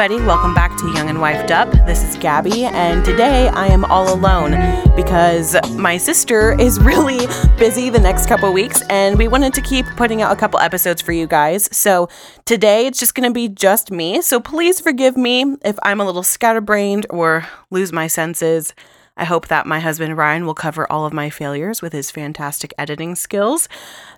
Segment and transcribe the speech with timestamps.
[0.00, 0.26] everybody.
[0.26, 1.70] Welcome back to Young and Wifed Up.
[1.86, 4.52] This is Gabby, and today I am all alone
[4.96, 7.26] because my sister is really
[7.58, 11.02] busy the next couple weeks, and we wanted to keep putting out a couple episodes
[11.02, 11.68] for you guys.
[11.76, 12.08] So
[12.46, 14.22] today it's just going to be just me.
[14.22, 18.72] So please forgive me if I'm a little scatterbrained or lose my senses.
[19.16, 22.72] I hope that my husband Ryan will cover all of my failures with his fantastic
[22.78, 23.68] editing skills.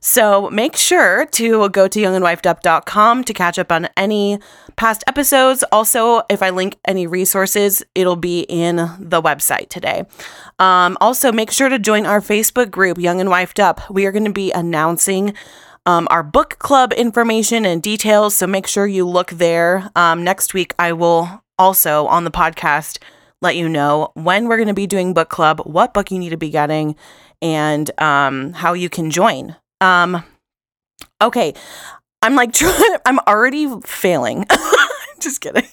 [0.01, 4.39] So make sure to go to youngandwifedup.com to catch up on any
[4.77, 5.65] past episodes.
[5.73, 10.05] Also, if I link any resources, it'll be in the website today.
[10.59, 13.91] Um, also, make sure to join our Facebook group, Young and Wifed Up.
[13.91, 15.35] We are going to be announcing.
[15.85, 18.37] Um, our book club information and details.
[18.37, 19.91] So make sure you look there.
[19.97, 22.99] Um, next week, I will also on the podcast
[23.43, 26.31] let you know when we're going to be doing book club, what book you need
[26.31, 26.97] to be getting,
[27.43, 29.57] and um, how you can join.
[29.81, 30.25] Um,
[31.21, 31.53] okay,
[32.23, 32.55] I'm like,
[33.05, 34.47] I'm already failing.
[35.21, 35.67] just kidding.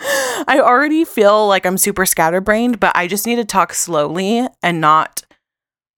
[0.00, 4.80] I already feel like I'm super scatterbrained, but I just need to talk slowly and
[4.80, 5.22] not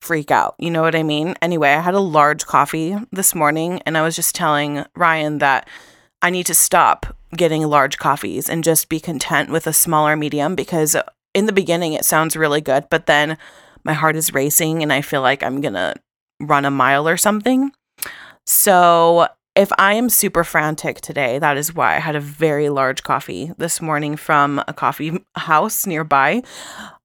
[0.01, 0.55] freak out.
[0.59, 1.35] You know what I mean?
[1.43, 5.69] Anyway, I had a large coffee this morning and I was just telling Ryan that
[6.23, 10.55] I need to stop getting large coffees and just be content with a smaller medium
[10.55, 10.97] because
[11.35, 13.39] in the beginning it sounds really good, but then
[13.85, 15.95] my heart is racing and I feel like I'm going to
[16.41, 17.73] run a mile or something.
[18.47, 23.03] So, if I am super frantic today, that is why I had a very large
[23.03, 26.43] coffee this morning from a coffee house nearby.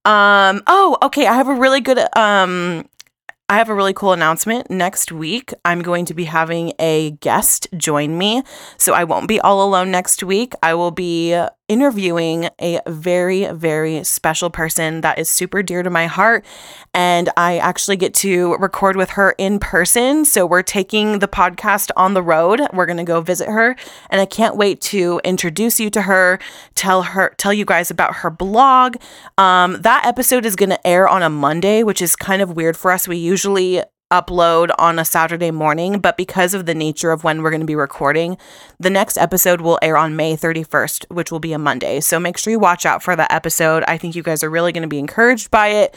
[0.05, 2.88] Um, oh, okay, I have a really good um
[3.48, 4.72] I have a really cool announcement.
[4.72, 8.42] Next week, I'm going to be having a guest join me.
[8.80, 10.54] So I won't be all alone next week.
[10.64, 16.05] I will be interviewing a very, very special person that is super dear to my
[16.05, 16.45] heart.
[16.93, 20.25] And I actually get to record with her in person.
[20.25, 22.61] So we're taking the podcast on the road.
[22.71, 23.75] We're going to go visit her.
[24.09, 26.39] And I can't wait to introduce you to her,
[26.75, 28.98] tell her, tell you guys about her blog.
[29.37, 32.77] Um, that episode is going to air on a Monday, which is kind of weird
[32.77, 33.08] for us.
[33.08, 33.81] We usually
[34.21, 37.65] upload on a Saturday morning, but because of the nature of when we're going to
[37.65, 38.37] be recording,
[38.80, 41.99] the next episode will air on May 31st, which will be a Monday.
[41.99, 43.83] So make sure you watch out for that episode.
[43.87, 45.95] I think you guys are really going to be encouraged by it.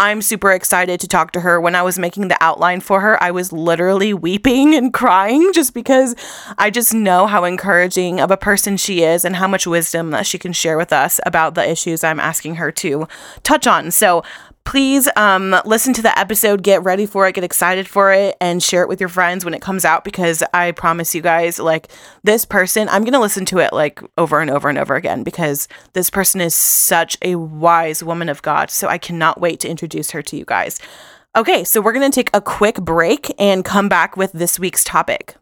[0.00, 1.60] I'm super excited to talk to her.
[1.60, 5.74] When I was making the outline for her, I was literally weeping and crying just
[5.74, 6.14] because
[6.56, 10.24] I just know how encouraging of a person she is and how much wisdom that
[10.24, 13.08] she can share with us about the issues I'm asking her to
[13.42, 13.90] touch on.
[13.90, 14.22] So
[14.68, 18.62] please um, listen to the episode, get ready for it, get excited for it, and
[18.62, 21.88] share it with your friends when it comes out because I promise you guys, like
[22.22, 25.22] this person, I'm going to listen to it like over and over and over again
[25.22, 28.70] because this person is such a wise woman of God.
[28.70, 30.78] So I cannot wait to introduce her to you guys.
[31.34, 34.84] Okay, so we're going to take a quick break and come back with this week's
[34.84, 35.34] topic.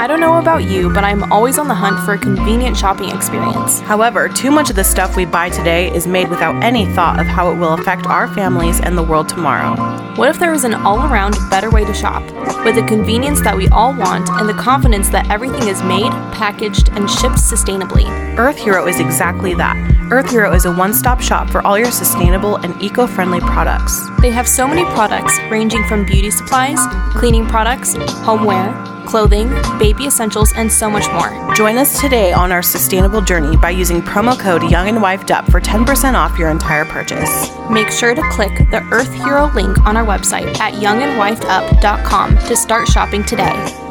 [0.00, 3.10] I don't know about you, but I'm always on the hunt for a convenient shopping
[3.10, 3.80] experience.
[3.80, 7.26] However, too much of the stuff we buy today is made without any thought of
[7.26, 9.76] how it will affect our families and the world tomorrow.
[10.16, 12.22] What if there was an all around better way to shop,
[12.64, 16.88] with the convenience that we all want and the confidence that everything is made, packaged,
[16.92, 18.06] and shipped sustainably?
[18.38, 19.76] Earth Hero is exactly that.
[20.10, 24.00] Earth Hero is a one stop shop for all your sustainable and eco friendly products.
[24.22, 26.78] They have so many products ranging from beauty supplies,
[27.14, 28.72] cleaning products, homeware,
[29.10, 29.48] clothing,
[29.80, 31.54] baby essentials, and so much more.
[31.54, 35.50] Join us today on our sustainable journey by using promo code Young and Wifed Up
[35.50, 37.50] for 10% off your entire purchase.
[37.70, 42.86] Make sure to click the Earth Hero link on our website at youngandwifedup.com to start
[42.86, 43.89] shopping today.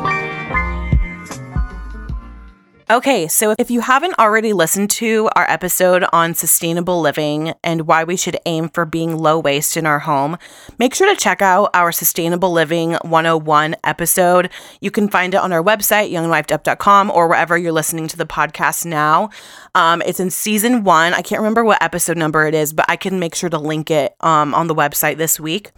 [2.91, 8.03] Okay, so if you haven't already listened to our episode on sustainable living and why
[8.03, 10.39] we should aim for being low waste in our home,
[10.79, 14.49] make sure to check out our Sustainable Living 101 episode.
[14.81, 18.87] You can find it on our website, youngandwifedup.com, or wherever you're listening to the podcast
[18.87, 19.29] now.
[19.75, 21.13] Um, it's in season one.
[21.13, 23.91] I can't remember what episode number it is, but I can make sure to link
[23.91, 25.73] it um, on the website this week.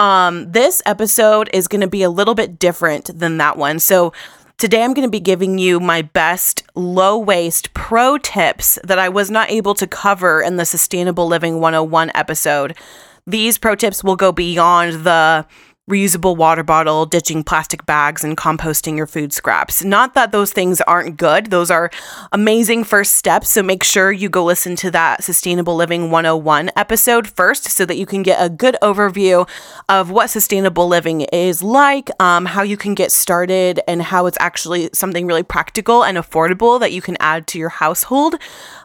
[0.00, 3.78] Um, this episode is going to be a little bit different than that one.
[3.78, 4.12] So,
[4.58, 9.08] Today, I'm going to be giving you my best low waste pro tips that I
[9.08, 12.76] was not able to cover in the Sustainable Living 101 episode.
[13.24, 15.46] These pro tips will go beyond the
[15.88, 19.82] reusable water bottle, ditching plastic bags, and composting your food scraps.
[19.82, 21.90] Not that those things aren't good, those are
[22.32, 23.50] amazing first steps.
[23.50, 27.96] So make sure you go listen to that Sustainable Living 101 episode first so that
[27.96, 29.48] you can get a good overview
[29.88, 34.38] of what sustainable living is like, um, how you can get started, and how it's
[34.40, 38.34] actually something really practical and affordable that you can add to your household.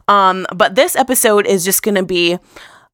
[0.07, 2.37] Um, but this episode is just going to be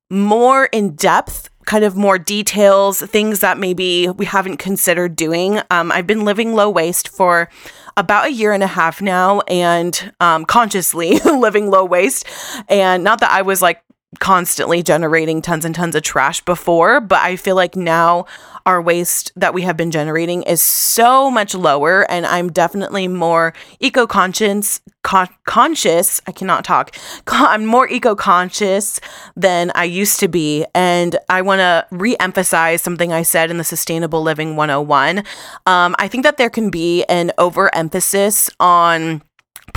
[0.10, 5.62] more in depth kind of more details, things that maybe we haven't considered doing.
[5.70, 7.48] Um, I've been living low waste for
[7.96, 12.26] about a year and a half now and um, consciously living low waste.
[12.70, 13.84] And not that I was like
[14.20, 18.26] constantly generating tons and tons of trash before, but I feel like now
[18.66, 23.54] our waste that we have been generating is so much lower and I'm definitely more
[23.80, 26.96] eco-conscious con- conscious, I cannot talk.
[27.28, 29.00] I'm more eco-conscious
[29.36, 33.64] than I used to be and I want to re-emphasize something I said in the
[33.64, 35.20] sustainable living 101.
[35.68, 39.22] Um, I think that there can be an overemphasis on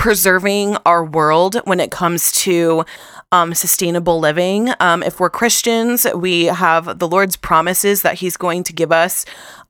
[0.03, 2.83] preserving our world when it comes to
[3.31, 4.69] um, sustainable living.
[4.81, 9.23] Um, if we're Christians, we have the Lord's promises that He's going to give us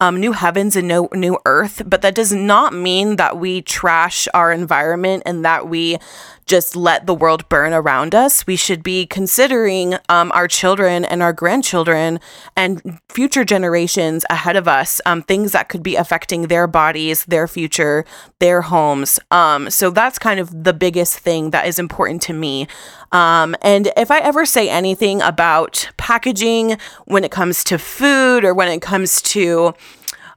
[0.03, 1.81] um, new heavens and no new earth.
[1.85, 5.97] But that does not mean that we trash our environment and that we
[6.45, 8.45] just let the world burn around us.
[8.45, 12.19] We should be considering um, our children and our grandchildren
[12.57, 17.47] and future generations ahead of us, um, things that could be affecting their bodies, their
[17.47, 18.03] future,
[18.39, 19.21] their homes.
[19.31, 22.67] Um, so that's kind of the biggest thing that is important to me.
[23.13, 28.53] Um, and if I ever say anything about packaging when it comes to food or
[28.53, 29.73] when it comes to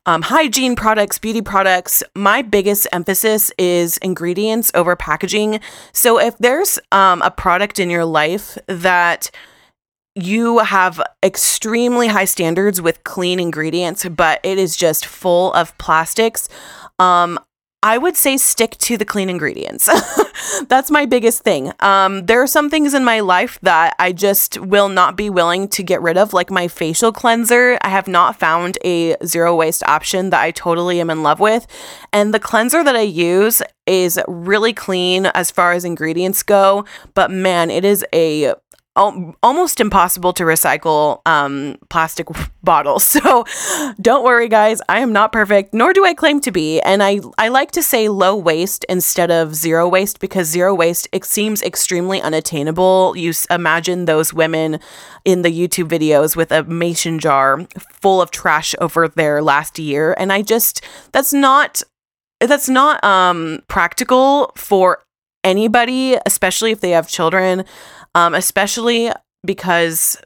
[0.04, 5.58] um, hygiene products, beauty products, my biggest emphasis is ingredients over packaging.
[5.92, 9.30] So if there's um, a product in your life that
[10.14, 16.48] you have extremely high standards with clean ingredients, but it is just full of plastics.
[16.98, 17.38] Um,
[17.86, 19.88] I would say stick to the clean ingredients.
[20.68, 21.72] That's my biggest thing.
[21.78, 25.68] Um, there are some things in my life that I just will not be willing
[25.68, 27.78] to get rid of, like my facial cleanser.
[27.82, 31.68] I have not found a zero waste option that I totally am in love with.
[32.12, 36.84] And the cleanser that I use is really clean as far as ingredients go,
[37.14, 38.52] but man, it is a
[38.96, 42.28] almost impossible to recycle um, plastic
[42.62, 43.16] bottles.
[43.26, 43.44] So
[44.00, 44.82] don't worry, guys.
[44.88, 46.80] I am not perfect, nor do I claim to be.
[46.80, 51.08] And I, I like to say low waste instead of zero waste because zero waste
[51.12, 53.14] it seems extremely unattainable.
[53.16, 54.80] You imagine those women
[55.24, 60.14] in the YouTube videos with a mason jar full of trash over their last year,
[60.18, 60.82] and I just
[61.12, 61.82] that's not
[62.40, 65.02] that's not um, practical for
[65.46, 67.64] anybody, especially if they have children
[68.16, 69.12] um, especially
[69.44, 70.16] because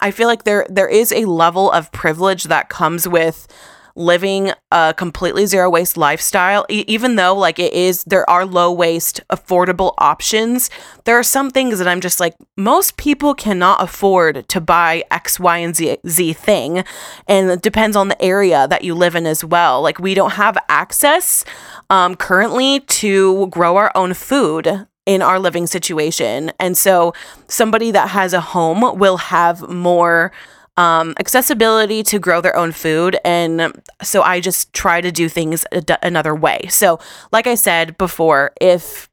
[0.00, 3.46] I feel like there there is a level of privilege that comes with
[3.94, 6.66] living a completely zero waste lifestyle.
[6.68, 10.68] E- even though like it is there are low waste affordable options
[11.04, 15.40] there are some things that i'm just like most people cannot afford to buy x
[15.40, 16.84] y and z, z thing.
[17.28, 19.80] And it depends on the area that you live in as well.
[19.80, 21.44] Like we don't have access
[21.90, 26.52] um, currently to grow our own food in our living situation.
[26.58, 27.14] And so
[27.48, 30.32] somebody that has a home will have more
[30.76, 33.16] um, accessibility to grow their own food.
[33.24, 35.64] And so I just try to do things
[36.02, 36.66] another way.
[36.68, 36.98] So,
[37.32, 39.08] like I said before, if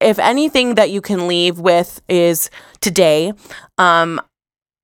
[0.00, 2.50] if anything that you can leave with is
[2.80, 3.32] today,
[3.78, 4.20] um,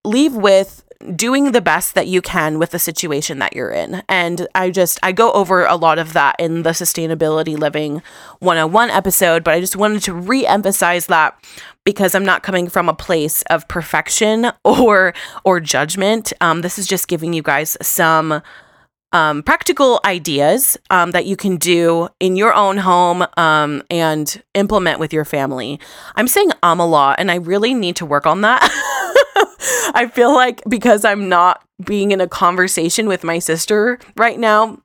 [0.04, 0.85] leave with
[1.16, 4.02] doing the best that you can with the situation that you're in.
[4.09, 8.02] And I just, I go over a lot of that in the Sustainability Living
[8.40, 11.42] 101 episode, but I just wanted to re emphasize that
[11.85, 15.14] because I'm not coming from a place of perfection or
[15.45, 16.33] or judgment.
[16.40, 18.42] Um, this is just giving you guys some
[19.12, 25.00] um, practical ideas um, that you can do in your own home um, and implement
[25.00, 25.80] with your family.
[26.14, 28.62] I'm saying um a lot, and I really need to work on that.
[29.95, 34.81] I feel like because I'm not being in a conversation with my sister right now,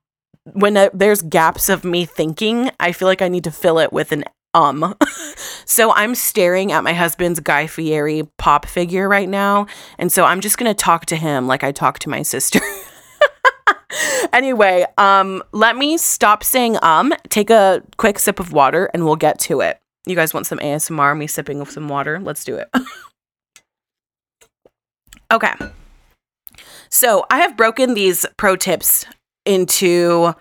[0.53, 3.91] when uh, there's gaps of me thinking, I feel like I need to fill it
[3.91, 4.95] with an um.
[5.65, 9.67] so I'm staring at my husband's Guy Fieri pop figure right now.
[9.97, 12.59] And so I'm just going to talk to him like I talk to my sister.
[14.33, 19.15] anyway, um, let me stop saying um, take a quick sip of water, and we'll
[19.15, 19.79] get to it.
[20.07, 22.19] You guys want some ASMR, me sipping of some water?
[22.19, 22.69] Let's do it.
[25.31, 25.53] Okay.
[26.89, 29.05] So I have broken these pro tips
[29.45, 30.33] into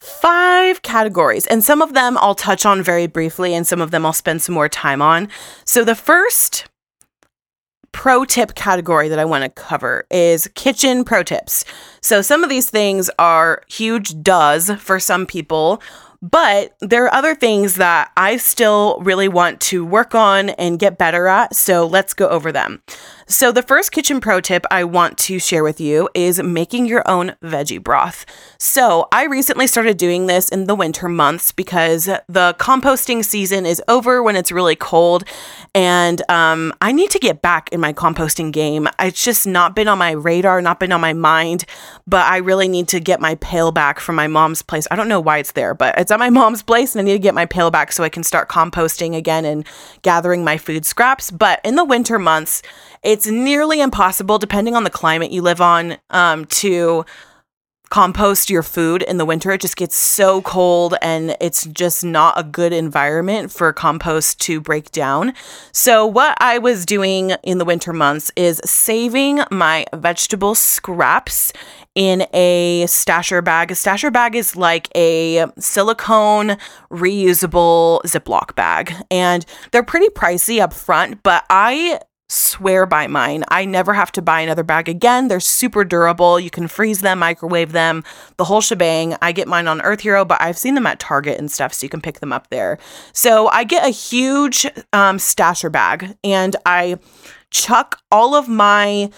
[0.00, 4.06] five categories, and some of them I'll touch on very briefly, and some of them
[4.06, 5.28] I'll spend some more time on.
[5.64, 6.66] So the first
[7.92, 11.64] pro tip category that I want to cover is kitchen pro tips.
[12.02, 15.80] So some of these things are huge does for some people,
[16.20, 20.98] but there are other things that I still really want to work on and get
[20.98, 21.54] better at.
[21.56, 22.82] So let's go over them.
[23.28, 27.02] So, the first kitchen pro tip I want to share with you is making your
[27.10, 28.24] own veggie broth.
[28.56, 33.82] So, I recently started doing this in the winter months because the composting season is
[33.88, 35.24] over when it's really cold,
[35.74, 38.88] and um, I need to get back in my composting game.
[39.00, 41.64] It's just not been on my radar, not been on my mind,
[42.06, 44.86] but I really need to get my pail back from my mom's place.
[44.88, 47.14] I don't know why it's there, but it's at my mom's place, and I need
[47.14, 49.66] to get my pail back so I can start composting again and
[50.02, 51.32] gathering my food scraps.
[51.32, 52.62] But in the winter months,
[53.06, 57.04] it's nearly impossible, depending on the climate you live on, um, to
[57.88, 59.52] compost your food in the winter.
[59.52, 64.60] It just gets so cold and it's just not a good environment for compost to
[64.60, 65.34] break down.
[65.70, 71.52] So, what I was doing in the winter months is saving my vegetable scraps
[71.94, 73.70] in a stasher bag.
[73.70, 76.56] A stasher bag is like a silicone
[76.90, 83.44] reusable Ziploc bag, and they're pretty pricey up front, but I swear by mine.
[83.48, 85.28] I never have to buy another bag again.
[85.28, 86.40] They're super durable.
[86.40, 88.02] You can freeze them, microwave them,
[88.36, 89.16] the whole shebang.
[89.22, 91.84] I get mine on Earth Hero, but I've seen them at Target and stuff, so
[91.84, 92.78] you can pick them up there.
[93.12, 96.98] So I get a huge um, stasher bag and I
[97.50, 99.10] chuck all of my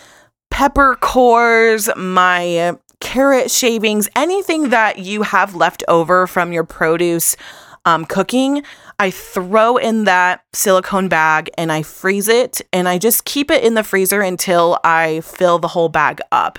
[0.51, 7.37] pepper cores, my carrot shavings, anything that you have left over from your produce
[7.85, 8.63] um, cooking.
[9.01, 13.63] I throw in that silicone bag and I freeze it and I just keep it
[13.63, 16.59] in the freezer until I fill the whole bag up.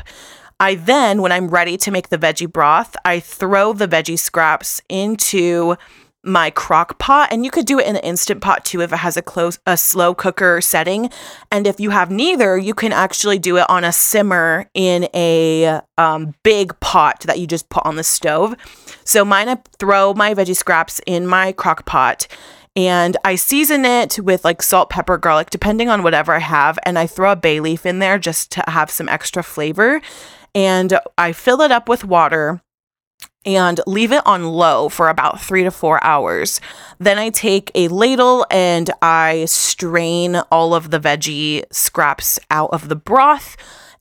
[0.58, 4.82] I then, when I'm ready to make the veggie broth, I throw the veggie scraps
[4.88, 5.76] into
[6.24, 8.98] my crock pot and you could do it in an instant pot too if it
[8.98, 11.10] has a close a slow cooker setting
[11.50, 15.80] and if you have neither you can actually do it on a simmer in a
[15.98, 18.54] um, big pot that you just put on the stove
[19.06, 22.28] so mine I throw my veggie scraps in my crock pot
[22.76, 26.80] and I season it with like salt, pepper, garlic, depending on whatever I have.
[26.84, 30.02] And I throw a bay leaf in there just to have some extra flavor.
[30.56, 32.62] And I fill it up with water
[33.46, 36.60] and leave it on low for about three to four hours.
[37.00, 42.90] Then I take a ladle and I strain all of the veggie scraps out of
[42.90, 43.56] the broth.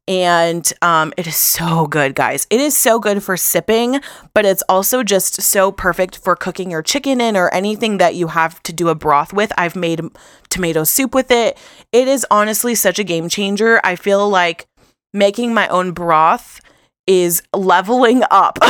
[0.08, 2.46] And um, it is so good, guys.
[2.48, 4.00] It is so good for sipping,
[4.32, 8.28] but it's also just so perfect for cooking your chicken in or anything that you
[8.28, 9.52] have to do a broth with.
[9.58, 10.00] I've made
[10.48, 11.58] tomato soup with it.
[11.92, 13.82] It is honestly such a game changer.
[13.84, 14.66] I feel like
[15.12, 16.62] making my own broth
[17.09, 18.59] is leveling up.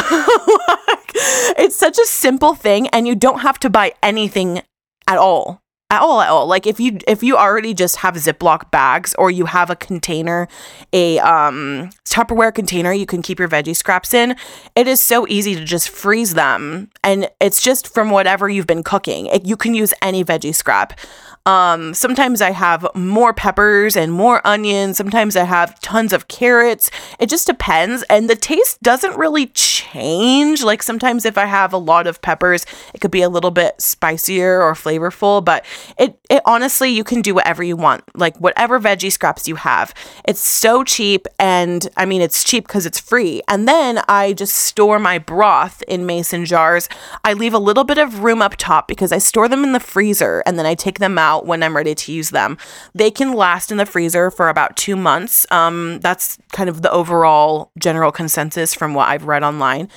[1.59, 4.62] it's such a simple thing and you don't have to buy anything
[5.07, 5.61] at all.
[5.90, 6.47] At all at all.
[6.47, 10.47] Like if you if you already just have ziploc bags or you have a container
[10.92, 14.37] a um tupperware container you can keep your veggie scraps in
[14.76, 16.90] it is so easy to just freeze them.
[17.02, 19.26] And it's just from whatever you've been cooking.
[19.26, 21.00] It, you can use any veggie scrap
[21.48, 24.98] um, sometimes I have more peppers and more onions.
[24.98, 26.90] Sometimes I have tons of carrots.
[27.18, 28.02] It just depends.
[28.10, 30.62] And the taste doesn't really change.
[30.62, 33.80] Like sometimes if I have a lot of peppers, it could be a little bit
[33.80, 35.64] spicier or flavorful, but
[35.98, 39.94] it, it honestly, you can do whatever you want, like whatever veggie scraps you have.
[40.26, 41.26] It's so cheap.
[41.38, 43.40] And I mean, it's cheap because it's free.
[43.48, 46.90] And then I just store my broth in mason jars.
[47.24, 49.80] I leave a little bit of room up top because I store them in the
[49.80, 52.59] freezer and then I take them out out when I'm ready to use them.
[52.95, 55.47] They can last in the freezer for about two months.
[55.50, 59.88] Um, that's kind of the overall general consensus from what I've read online.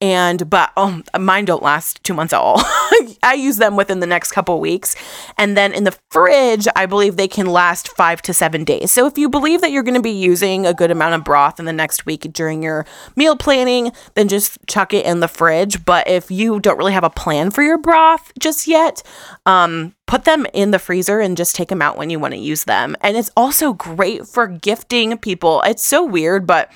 [0.00, 2.56] And but oh, mine don't last two months at all.
[3.22, 4.96] I use them within the next couple weeks,
[5.36, 8.90] and then in the fridge, I believe they can last five to seven days.
[8.90, 11.60] So if you believe that you're going to be using a good amount of broth
[11.60, 15.84] in the next week during your meal planning, then just chuck it in the fridge.
[15.84, 19.02] But if you don't really have a plan for your broth just yet,
[19.44, 22.40] um, put them in the freezer and just take them out when you want to
[22.40, 22.96] use them.
[23.00, 25.62] And it's also great for gifting people.
[25.64, 26.68] It's so weird, but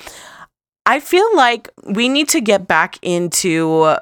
[0.87, 3.97] I feel like we need to get back into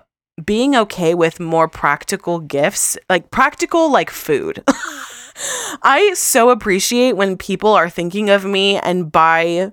[0.44, 4.62] being okay with more practical gifts, like practical, like food.
[5.82, 9.72] I so appreciate when people are thinking of me and buy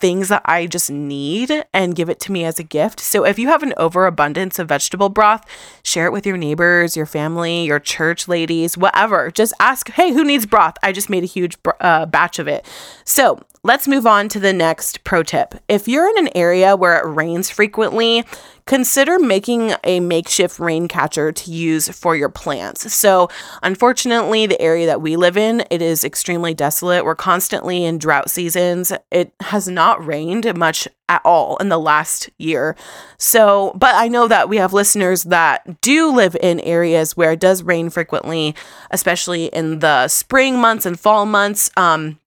[0.00, 3.00] things that I just need and give it to me as a gift.
[3.00, 5.44] So if you have an overabundance of vegetable broth,
[5.82, 9.30] share it with your neighbors, your family, your church ladies, whatever.
[9.30, 10.76] Just ask, hey, who needs broth?
[10.82, 12.66] I just made a huge uh, batch of it.
[13.04, 15.54] So let's move on to the next pro tip.
[15.68, 18.24] If you're in an area where it rains frequently,
[18.64, 22.92] consider making a makeshift rain catcher to use for your plants.
[22.92, 23.28] So,
[23.62, 27.04] unfortunately, the area that we live in, it is extremely desolate.
[27.04, 28.92] We're constantly in drought seasons.
[29.10, 32.76] It has not rained much at all in the last year.
[33.18, 37.40] So, but I know that we have listeners that do live in areas where it
[37.40, 38.54] does rain frequently,
[38.90, 41.70] especially in the spring months and fall months.
[41.76, 42.19] Um,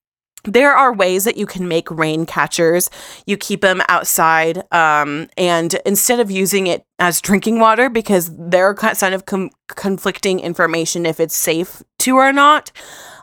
[0.43, 2.89] there are ways that you can make rain catchers.
[3.25, 8.65] You keep them outside, um, and instead of using it as drinking water, because there
[8.65, 12.71] are kind of com- conflicting information if it's safe to or not,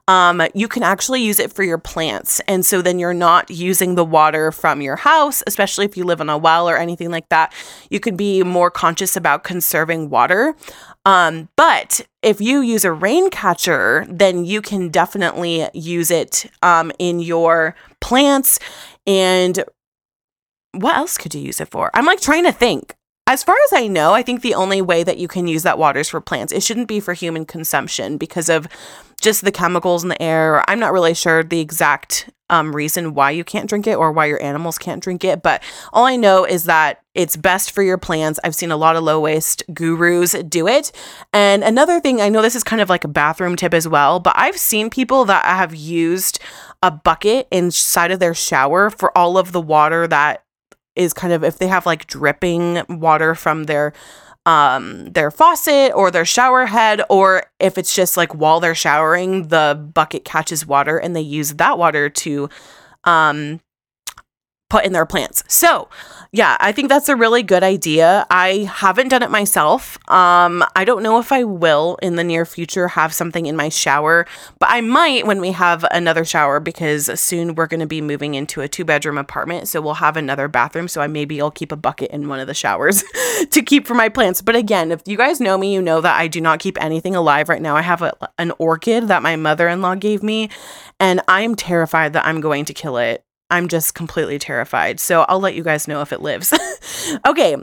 [0.09, 2.41] um, you can actually use it for your plants.
[2.49, 6.21] And so then you're not using the water from your house, especially if you live
[6.21, 7.53] on a well or anything like that.
[7.91, 10.57] You could be more conscious about conserving water.
[11.05, 16.93] Um, but if you use a rain catcher, then you can definitely use it um,
[16.99, 18.59] in your plants.
[19.07, 19.65] And
[20.73, 21.91] what else could you use it for?
[21.95, 22.95] I'm like trying to think.
[23.27, 25.79] As far as I know, I think the only way that you can use that
[25.79, 26.53] water is for plants.
[26.53, 28.67] It shouldn't be for human consumption because of
[29.21, 30.69] just the chemicals in the air.
[30.69, 34.27] I'm not really sure the exact um, reason why you can't drink it or why
[34.27, 37.99] your animals can't drink it, but all I know is that it's best for your
[37.99, 38.41] plants.
[38.43, 40.91] I've seen a lot of low waste gurus do it.
[41.35, 44.21] And another thing, I know this is kind of like a bathroom tip as well,
[44.21, 46.39] but I've seen people that have used
[46.83, 50.45] a bucket inside of their shower for all of the water that
[50.97, 53.93] is kind of if they have like dripping water from their
[54.47, 59.49] um their faucet or their shower head or if it's just like while they're showering
[59.49, 62.49] the bucket catches water and they use that water to
[63.05, 63.61] um
[64.71, 65.45] put in their plants.
[65.49, 65.89] So,
[66.33, 68.25] yeah, I think that's a really good idea.
[68.31, 69.99] I haven't done it myself.
[70.09, 73.69] Um, I don't know if I will in the near future have something in my
[73.69, 74.27] shower,
[74.61, 78.35] but I might when we have another shower because soon we're going to be moving
[78.35, 79.67] into a two bedroom apartment.
[79.67, 80.87] So we'll have another bathroom.
[80.87, 83.03] So I maybe I'll keep a bucket in one of the showers
[83.51, 84.41] to keep for my plants.
[84.41, 87.17] But again, if you guys know me, you know that I do not keep anything
[87.17, 87.75] alive right now.
[87.75, 90.49] I have a, an orchid that my mother in law gave me,
[91.01, 95.01] and I am terrified that I'm going to kill it I'm just completely terrified.
[95.01, 96.53] So I'll let you guys know if it lives.
[97.27, 97.57] okay.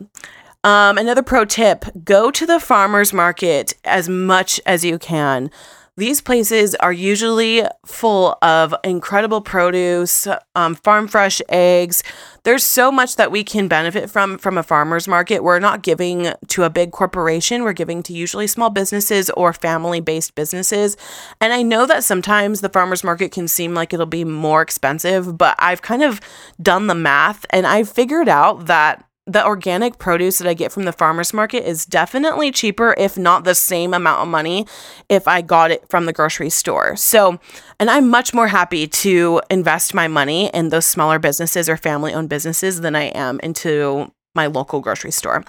[0.64, 5.50] Um, another pro tip go to the farmer's market as much as you can.
[5.98, 12.04] These places are usually full of incredible produce, um, farm fresh eggs.
[12.44, 15.44] There's so much that we can benefit from from a farmer's market.
[15.44, 20.00] We're not giving to a big corporation, we're giving to usually small businesses or family
[20.00, 20.98] based businesses.
[21.42, 25.36] And I know that sometimes the farmer's market can seem like it'll be more expensive,
[25.36, 26.22] but I've kind of
[26.62, 30.84] done the math and I've figured out that the organic produce that I get from
[30.84, 34.66] the farmer's market is definitely cheaper, if not the same amount of money,
[35.10, 36.96] if I got it from the grocery store.
[36.96, 37.38] So,
[37.78, 42.14] and I'm much more happy to invest my money in those smaller businesses or family
[42.14, 45.44] owned businesses than I am into my local grocery store.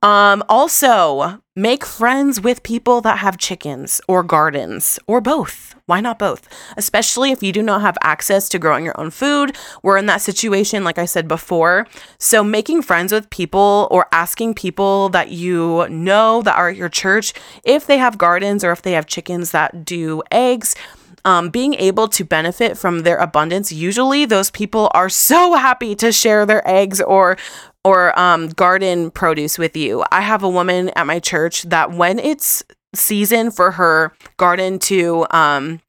[0.00, 5.74] Um, also, make friends with people that have chickens or gardens or both.
[5.86, 6.46] Why not both?
[6.76, 9.56] Especially if you do not have access to growing your own food.
[9.82, 11.88] We're in that situation, like I said before.
[12.18, 16.90] So, making friends with people or asking people that you know that are at your
[16.90, 17.32] church
[17.64, 20.76] if they have gardens or if they have chickens that do eggs.
[21.24, 26.12] Um, being able to benefit from their abundance, usually those people are so happy to
[26.12, 27.36] share their eggs or
[27.84, 30.04] or um, garden produce with you.
[30.10, 32.62] I have a woman at my church that when it's
[32.94, 35.80] season for her garden to um,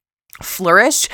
[0.42, 1.08] flourish,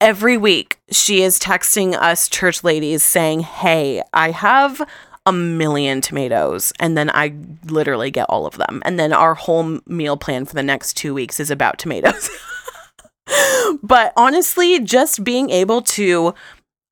[0.00, 4.82] every week she is texting us church ladies saying, Hey, I have
[5.24, 7.34] a million tomatoes and then I
[7.64, 8.80] literally get all of them.
[8.84, 12.30] And then our whole meal plan for the next two weeks is about tomatoes.
[13.82, 16.32] but honestly, just being able to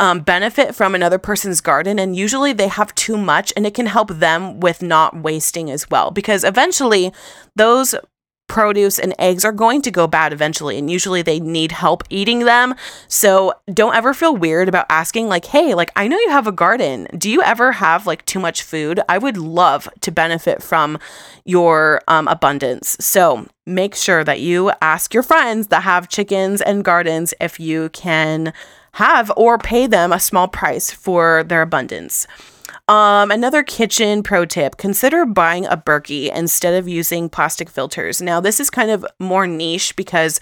[0.01, 3.87] um, benefit from another person's garden, and usually they have too much, and it can
[3.87, 6.11] help them with not wasting as well.
[6.11, 7.13] Because eventually,
[7.55, 7.95] those
[8.47, 12.41] produce and eggs are going to go bad eventually and usually they need help eating
[12.41, 12.75] them.
[13.09, 16.53] So don't ever feel weird about asking like hey like i know you have a
[16.53, 17.09] garden.
[17.17, 19.01] Do you ever have like too much food?
[19.09, 20.99] I would love to benefit from
[21.45, 22.97] your um, abundance.
[23.01, 27.89] So make sure that you ask your friends that have chickens and gardens if you
[27.91, 28.53] can
[28.95, 32.27] have or pay them a small price for their abundance.
[32.87, 38.21] Um, another kitchen pro tip consider buying a Berkey instead of using plastic filters.
[38.21, 40.39] Now, this is kind of more niche because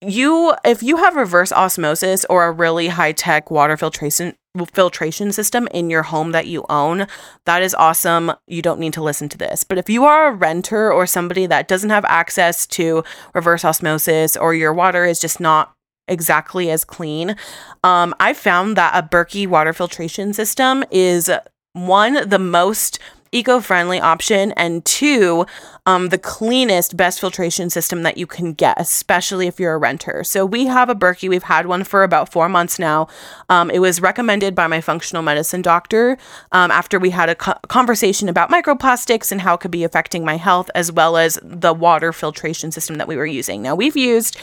[0.00, 4.34] you if you have reverse osmosis or a really high-tech water filtration
[4.72, 7.06] filtration system in your home that you own
[7.46, 10.32] that is awesome you don't need to listen to this but if you are a
[10.32, 13.02] renter or somebody that doesn't have access to
[13.34, 15.75] reverse osmosis or your water is just not
[16.08, 17.36] exactly as clean.
[17.84, 21.30] Um, I found that a Berkey water filtration system is
[21.72, 22.98] one, the most
[23.32, 25.46] eco friendly option, and two,
[25.86, 30.24] um, the cleanest, best filtration system that you can get, especially if you're a renter.
[30.24, 31.28] So we have a Berkey.
[31.28, 33.06] We've had one for about four months now.
[33.48, 36.18] Um, it was recommended by my functional medicine doctor
[36.52, 40.24] um, after we had a co- conversation about microplastics and how it could be affecting
[40.24, 43.62] my health, as well as the water filtration system that we were using.
[43.62, 44.36] Now we've used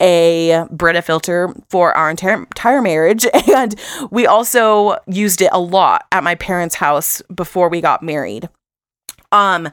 [0.00, 3.74] a Brita filter for our entire, entire marriage, and
[4.10, 8.48] we also used it a lot at my parents' house before we got married.
[9.32, 9.70] Um,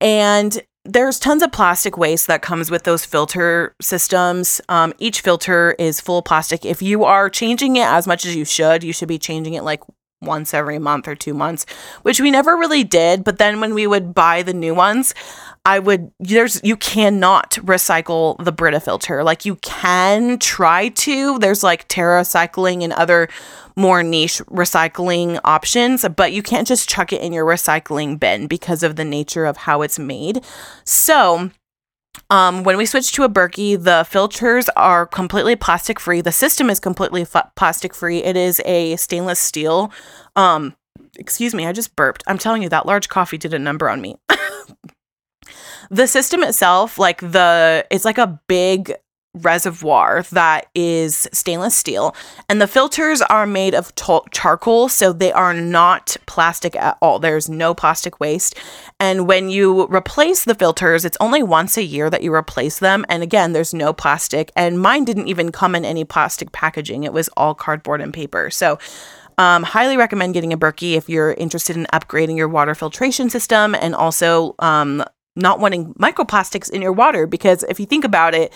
[0.00, 4.60] and there's tons of plastic waste that comes with those filter systems.
[4.68, 6.64] Um, each filter is full of plastic.
[6.64, 9.62] If you are changing it as much as you should, you should be changing it
[9.62, 9.82] like
[10.22, 11.66] once every month or two months,
[12.02, 13.24] which we never really did.
[13.24, 15.14] But then when we would buy the new ones,
[15.64, 19.22] I would there's you cannot recycle the Brita filter.
[19.22, 21.38] Like you can try to.
[21.38, 23.28] There's like TerraCycling and other
[23.76, 28.82] more niche recycling options, but you can't just chuck it in your recycling bin because
[28.82, 30.42] of the nature of how it's made.
[30.84, 31.50] So,
[32.30, 36.20] um, when we switch to a Berkey, the filters are completely plastic free.
[36.20, 38.22] The system is completely f- plastic free.
[38.22, 39.92] It is a stainless steel.
[40.36, 40.74] Um,
[41.18, 42.24] excuse me, I just burped.
[42.26, 44.16] I'm telling you, that large coffee did a number on me.
[45.90, 48.94] the system itself, like the, it's like a big
[49.34, 52.16] reservoir that is stainless steel
[52.48, 53.92] and the filters are made of
[54.32, 57.20] charcoal so they are not plastic at all.
[57.20, 58.56] There's no plastic waste.
[58.98, 63.04] And when you replace the filters it's only once a year that you replace them
[63.08, 67.04] and again there's no plastic and mine didn't even come in any plastic packaging.
[67.04, 68.50] It was all cardboard and paper.
[68.50, 68.80] So
[69.38, 73.76] um, highly recommend getting a Berkey if you're interested in upgrading your water filtration system
[73.76, 75.04] and also um,
[75.40, 78.52] not wanting microplastics in your water because if you think about it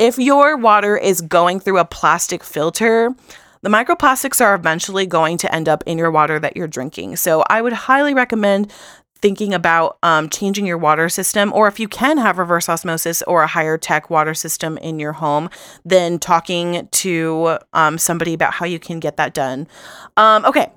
[0.00, 3.14] if your water is going through a plastic filter,
[3.60, 7.16] the microplastics are eventually going to end up in your water that you're drinking.
[7.16, 8.72] So I would highly recommend
[9.16, 13.42] thinking about um, changing your water system, or if you can have reverse osmosis or
[13.42, 15.50] a higher tech water system in your home,
[15.84, 19.68] then talking to um, somebody about how you can get that done.
[20.16, 20.72] Um, okay.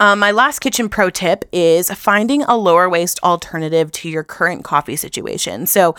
[0.00, 4.64] Um, my last kitchen pro tip is finding a lower waste alternative to your current
[4.64, 5.66] coffee situation.
[5.66, 5.94] So,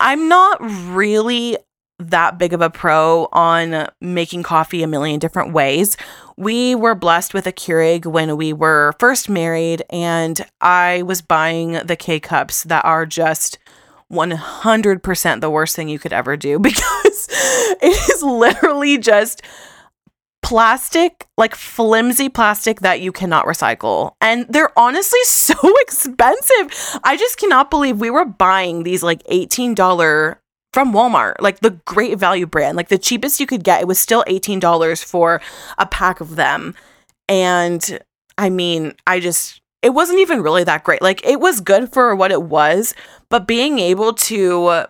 [0.00, 1.56] I'm not really
[1.98, 5.96] that big of a pro on making coffee a million different ways.
[6.36, 11.72] We were blessed with a Keurig when we were first married, and I was buying
[11.72, 13.58] the K cups that are just
[14.12, 17.28] 100% the worst thing you could ever do because
[17.82, 19.42] it is literally just
[20.42, 24.12] plastic, like flimsy plastic that you cannot recycle.
[24.20, 27.00] And they're honestly so expensive.
[27.04, 30.36] I just cannot believe we were buying these like $18
[30.72, 33.80] from Walmart, like the great value brand, like the cheapest you could get.
[33.80, 35.40] It was still $18 for
[35.76, 36.74] a pack of them.
[37.28, 37.98] And
[38.36, 41.02] I mean, I just, it wasn't even really that great.
[41.02, 42.94] Like it was good for what it was,
[43.28, 44.84] but being able to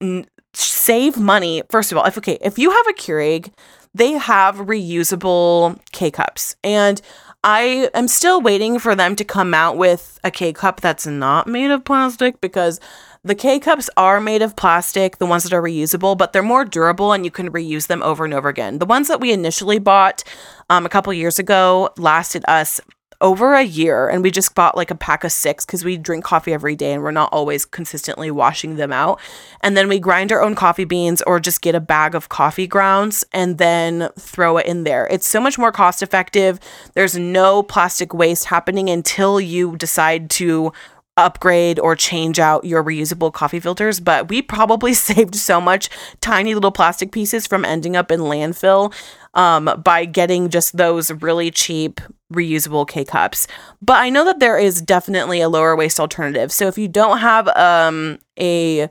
[0.00, 3.52] n- save money, first of all, if okay, if you have a Keurig
[3.94, 6.56] they have reusable K cups.
[6.64, 7.00] And
[7.44, 11.46] I am still waiting for them to come out with a K cup that's not
[11.46, 12.78] made of plastic because
[13.24, 16.64] the K cups are made of plastic, the ones that are reusable, but they're more
[16.64, 18.78] durable and you can reuse them over and over again.
[18.78, 20.24] The ones that we initially bought
[20.70, 22.80] um, a couple years ago lasted us
[23.22, 26.24] over a year and we just bought like a pack of six because we drink
[26.24, 29.20] coffee every day and we're not always consistently washing them out.
[29.62, 32.66] And then we grind our own coffee beans or just get a bag of coffee
[32.66, 35.06] grounds and then throw it in there.
[35.10, 36.58] It's so much more cost effective.
[36.94, 40.72] There's no plastic waste happening until you decide to
[41.16, 45.88] upgrade or change out your reusable coffee filters, but we probably saved so much
[46.20, 48.92] tiny little plastic pieces from ending up in landfill
[49.34, 52.00] um, by getting just those really cheap
[52.32, 53.46] reusable K cups.
[53.80, 56.52] But I know that there is definitely a lower waste alternative.
[56.52, 58.88] So if you don't have um, a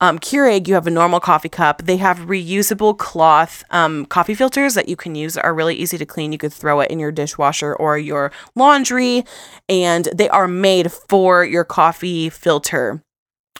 [0.00, 1.82] um, Keurig, you have a normal coffee cup.
[1.82, 6.04] They have reusable cloth um, coffee filters that you can use are really easy to
[6.04, 6.32] clean.
[6.32, 9.24] You could throw it in your dishwasher or your laundry,
[9.68, 13.02] and they are made for your coffee filter.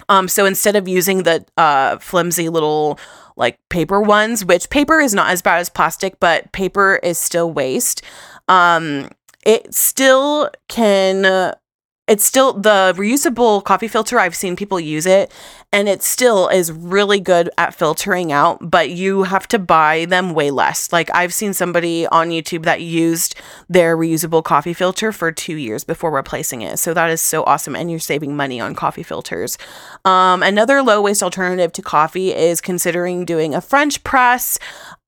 [0.09, 2.99] Um, so instead of using the uh, flimsy little
[3.37, 7.51] like paper ones, which paper is not as bad as plastic, but paper is still
[7.51, 8.03] waste.
[8.49, 9.11] Um,
[9.45, 11.55] it still can
[12.07, 15.33] it's still the reusable coffee filter i've seen people use it
[15.73, 20.35] and it still is really good at filtering out but you have to buy them
[20.35, 20.93] way less.
[20.93, 23.35] Like i've seen somebody on youtube that used
[23.69, 26.79] their reusable coffee filter for two years before replacing it.
[26.79, 29.57] So that is so awesome and you're saving money on coffee filters.
[30.05, 34.59] Um, another low waste alternative to coffee is considering doing a french press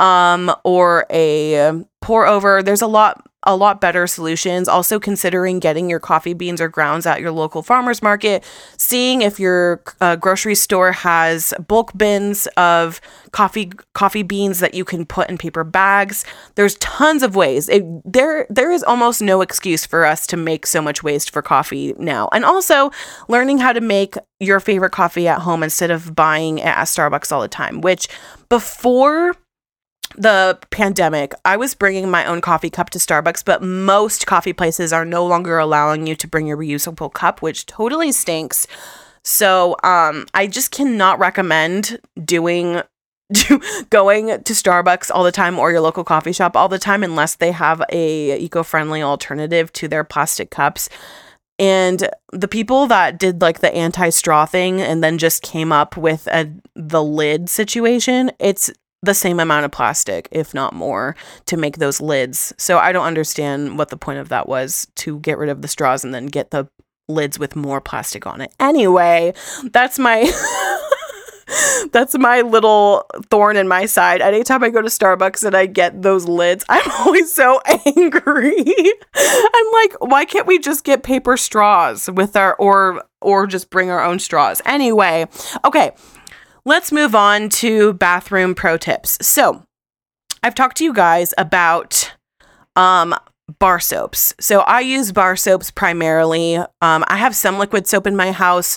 [0.01, 2.63] um, or a pour over.
[2.63, 4.69] There's a lot a lot better solutions.
[4.69, 8.45] Also, considering getting your coffee beans or grounds at your local farmer's market,
[8.77, 14.85] seeing if your uh, grocery store has bulk bins of coffee coffee beans that you
[14.85, 16.25] can put in paper bags.
[16.57, 17.69] There's tons of ways.
[17.69, 21.43] It, there there is almost no excuse for us to make so much waste for
[21.43, 22.29] coffee now.
[22.33, 22.91] And also
[23.29, 27.33] learning how to make your favorite coffee at home instead of buying it at Starbucks
[27.33, 28.09] all the time, which
[28.49, 29.35] before
[30.17, 34.93] the pandemic, I was bringing my own coffee cup to Starbucks, but most coffee places
[34.93, 38.67] are no longer allowing you to bring your reusable cup, which totally stinks.
[39.23, 42.83] So, um, I just cannot recommend doing
[43.91, 47.35] going to Starbucks all the time or your local coffee shop all the time unless
[47.35, 50.89] they have a eco-friendly alternative to their plastic cups.
[51.59, 56.29] And the people that did like the anti-straw thing and then just came up with
[56.29, 58.71] a the lid situation, it's
[59.07, 61.17] the same amount of plastic, if not more,
[61.47, 62.53] to make those lids.
[62.59, 65.69] So I don't understand what the point of that was to get rid of the
[65.69, 66.69] straws and then get the
[67.09, 68.53] lids with more plastic on it.
[68.61, 69.33] Anyway,
[69.73, 70.31] that's my
[71.93, 74.21] that's my little thorn in my side.
[74.21, 77.61] Anytime I go to Starbucks and I get those lids, I'm always so
[77.97, 78.55] angry.
[79.15, 83.91] I'm like, why can't we just get paper straws with our or or just bring
[83.91, 84.61] our own straws?
[84.65, 85.27] Anyway,
[85.65, 85.93] okay,
[86.67, 89.17] let's move on to bathroom pro tips.
[89.27, 89.63] So,
[90.43, 92.13] I've talked to you guys about
[92.77, 93.15] um
[93.59, 94.35] bar soaps.
[94.41, 96.57] So I use bar soaps primarily.
[96.57, 98.77] Um, I have some liquid soap in my house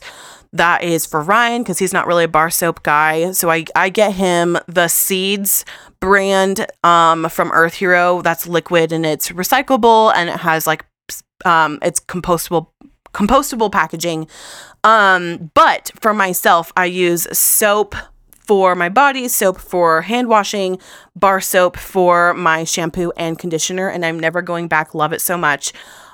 [0.54, 3.32] that is for Ryan because he's not really a bar soap guy.
[3.32, 5.65] So I, I get him the Seeds
[5.99, 10.86] brand um, from Earth Hero that's liquid and it's recyclable and it has like
[11.45, 12.67] um, it's compostable
[13.13, 14.28] compostable packaging.
[14.84, 17.96] Um, but for myself, I use soap
[18.32, 20.80] for my body, soap for hand washing,
[21.15, 24.96] bar soap for my shampoo and conditioner, and I'm never going back.
[24.96, 25.72] Love it so much.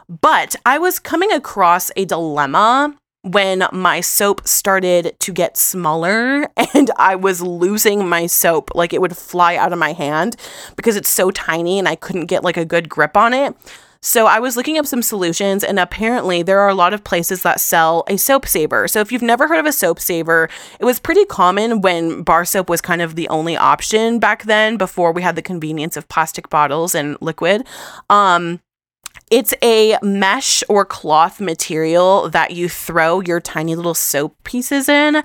[0.10, 6.92] But I was coming across a dilemma when my soap started to get smaller and
[6.98, 8.72] I was losing my soap.
[8.76, 10.36] Like it would fly out of my hand
[10.76, 13.56] because it's so tiny and I couldn't get like a good grip on it.
[14.06, 17.42] So I was looking up some solutions, and apparently there are a lot of places
[17.42, 18.88] that sell a soap saver.
[18.88, 20.48] So if you've never heard of a soap saver,
[20.80, 24.78] it was pretty common when bar soap was kind of the only option back then
[24.78, 27.66] before we had the convenience of plastic bottles and liquid.
[28.08, 28.62] Um,
[29.32, 35.24] it's a mesh or cloth material that you throw your tiny little soap pieces in,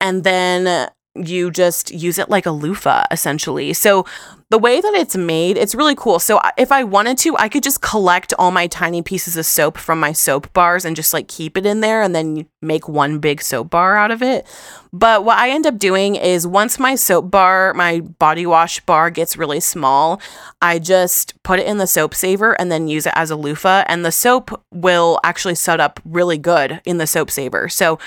[0.00, 3.72] and then you just use it like a loofah essentially.
[3.72, 4.06] So
[4.50, 6.18] the way that it's made, it's really cool.
[6.18, 9.76] So if I wanted to, I could just collect all my tiny pieces of soap
[9.76, 13.18] from my soap bars and just like keep it in there and then make one
[13.18, 14.46] big soap bar out of it.
[14.92, 19.10] But what I end up doing is once my soap bar, my body wash bar
[19.10, 20.20] gets really small,
[20.62, 23.84] I just put it in the soap saver and then use it as a loofah
[23.86, 27.68] and the soap will actually set up really good in the soap saver.
[27.68, 27.98] So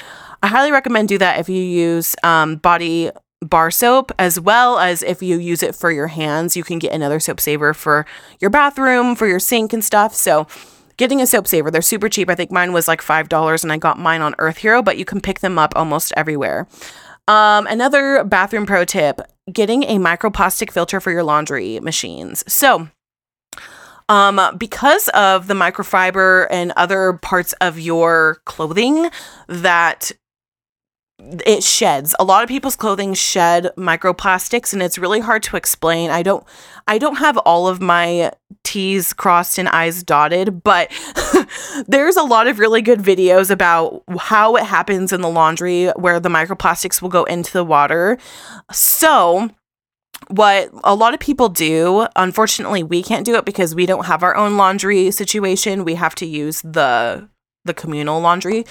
[0.44, 5.02] I highly recommend do that if you use um, body bar soap as well as
[5.02, 8.06] if you use it for your hands you can get another soap saver for
[8.40, 10.14] your bathroom for your sink and stuff.
[10.14, 10.48] So
[10.98, 12.30] getting a soap saver they're super cheap.
[12.30, 14.98] I think mine was like five dollars and i got mine on earth hero but
[14.98, 16.68] you can pick them up almost everywhere.
[17.30, 22.44] Um, another bathroom pro tip getting a microplastic filter for your laundry machines.
[22.52, 22.90] So
[24.10, 29.10] um, because of the microfiber and other parts of your clothing
[29.48, 30.12] that
[31.20, 32.16] it sheds.
[32.20, 36.10] A lot of people's clothing shed microplastics and it's really hard to explain.
[36.10, 36.44] I don't
[36.88, 38.32] i don't have all of my
[38.64, 40.92] t's crossed and i's dotted but
[41.88, 46.20] there's a lot of really good videos about how it happens in the laundry where
[46.20, 48.18] the microplastics will go into the water.
[48.72, 49.50] So
[50.30, 54.24] what a lot of people do unfortunately we can't do it because we don't have
[54.24, 55.86] our own laundry situation.
[55.86, 57.30] We have to use the
[57.66, 58.66] the communal laundry,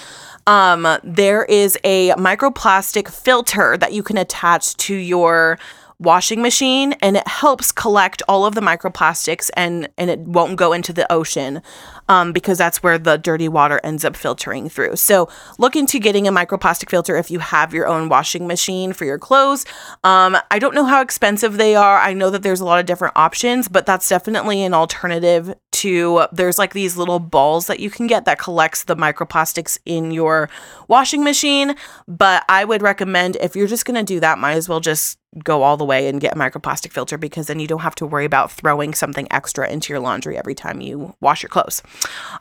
[0.46, 5.58] um, there is a microplastic filter that you can attach to your
[6.02, 10.72] washing machine and it helps collect all of the microplastics and and it won't go
[10.72, 11.62] into the ocean
[12.08, 14.96] um, because that's where the dirty water ends up filtering through.
[14.96, 15.28] So
[15.58, 19.18] look into getting a microplastic filter if you have your own washing machine for your
[19.18, 19.64] clothes.
[20.02, 21.98] Um, i don't know how expensive they are.
[21.98, 26.26] I know that there's a lot of different options but that's definitely an alternative to
[26.32, 30.48] there's like these little balls that you can get that collects the microplastics in your
[30.88, 31.74] washing machine
[32.06, 35.18] but i would recommend if you're just going to do that might as well just
[35.42, 38.04] go all the way and get a microplastic filter because then you don't have to
[38.04, 41.82] worry about throwing something extra into your laundry every time you wash your clothes.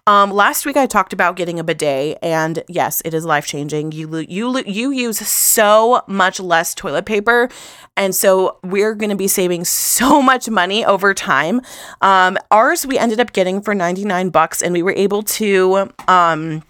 [0.07, 3.93] Um, last week I talked about getting a bidet, and yes, it is life changing.
[3.93, 7.47] You you you use so much less toilet paper,
[7.95, 11.61] and so we're going to be saving so much money over time.
[12.01, 15.91] Um, ours we ended up getting for ninety nine bucks, and we were able to.
[16.07, 16.63] Um,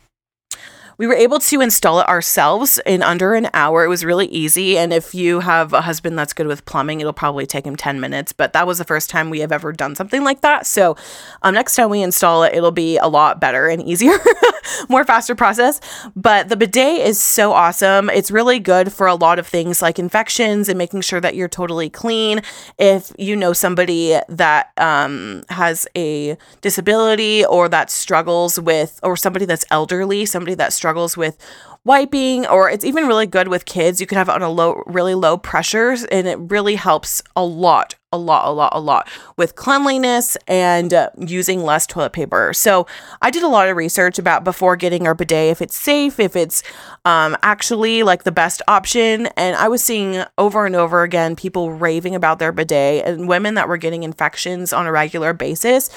[1.02, 3.84] we were able to install it ourselves in under an hour.
[3.84, 4.78] It was really easy.
[4.78, 8.00] And if you have a husband that's good with plumbing, it'll probably take him 10
[8.00, 8.34] minutes.
[8.34, 10.68] But that was the first time we have ever done something like that.
[10.68, 10.96] So
[11.42, 14.14] um, next time we install it, it'll be a lot better and easier,
[14.90, 15.82] more faster process.
[16.16, 18.08] But the bidet is so awesome.
[18.12, 21.48] It's really good for a lot of things like infections and making sure that you're
[21.48, 22.44] totally clean.
[22.78, 29.46] If you know somebody that um, has a disability or that struggles with, or somebody
[29.46, 31.38] that's elderly, somebody that struggles struggles with
[31.86, 34.02] wiping or it's even really good with kids.
[34.02, 37.44] You can have it on a low really low pressures and it really helps a
[37.44, 42.52] lot a lot a lot a lot with cleanliness and uh, using less toilet paper.
[42.54, 42.86] So
[43.22, 46.36] i did a lot of research about before getting our bidet if it's safe if
[46.36, 46.62] it's
[47.06, 49.28] um, actually like the best option.
[49.38, 53.56] And i was seeing over and over again people raving about their bidet and women
[53.56, 55.90] that were getting infections on a regular basis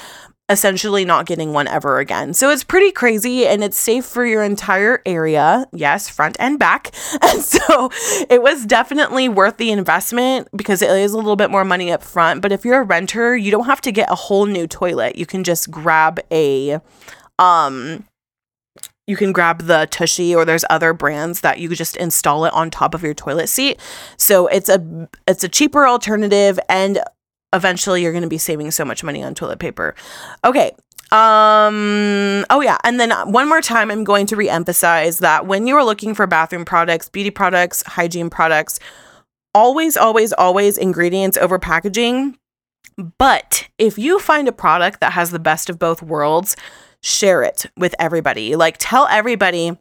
[0.47, 2.33] essentially not getting one ever again.
[2.33, 5.65] So it's pretty crazy and it's safe for your entire area.
[5.73, 6.91] Yes, front and back.
[7.25, 7.89] And so
[8.29, 12.03] it was definitely worth the investment because it is a little bit more money up
[12.03, 12.41] front.
[12.41, 15.15] But if you're a renter, you don't have to get a whole new toilet.
[15.15, 16.79] You can just grab a
[17.39, 18.05] um
[19.07, 22.71] you can grab the Tushy or there's other brands that you just install it on
[22.71, 23.79] top of your toilet seat.
[24.17, 26.99] So it's a it's a cheaper alternative and
[27.55, 29.95] eventually you're going to be saving so much money on toilet paper.
[30.43, 30.71] Okay.
[31.11, 35.75] Um, oh yeah, and then one more time I'm going to re-emphasize that when you
[35.75, 38.79] are looking for bathroom products, beauty products, hygiene products,
[39.53, 42.37] always always always ingredients over packaging.
[43.17, 46.55] But if you find a product that has the best of both worlds,
[47.01, 48.55] share it with everybody.
[48.55, 49.77] Like tell everybody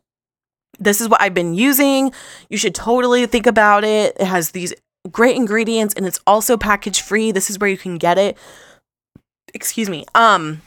[0.79, 2.13] this is what I've been using.
[2.51, 4.17] You should totally think about it.
[4.19, 4.75] It has these
[5.11, 7.33] great ingredients and it's also package free.
[7.33, 8.37] This is where you can get it.
[9.53, 10.05] Excuse me.
[10.15, 10.63] Um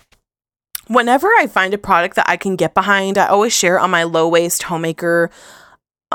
[0.88, 4.04] whenever I find a product that I can get behind, I always share on my
[4.04, 5.30] low waste homemaker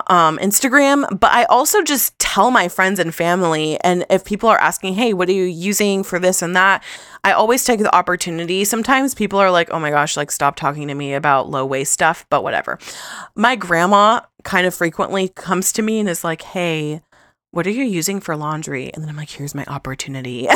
[0.07, 4.59] um Instagram, but I also just tell my friends and family and if people are
[4.59, 6.83] asking, "Hey, what are you using for this and that?"
[7.25, 8.65] I always take the opportunity.
[8.65, 11.93] Sometimes people are like, "Oh my gosh, like stop talking to me about low waste
[11.93, 12.79] stuff," but whatever.
[13.37, 17.03] My grandma kind of frequently comes to me and is like, "Hey,
[17.53, 18.93] what are you using for laundry?
[18.93, 20.49] And then I'm like, here's my opportunity.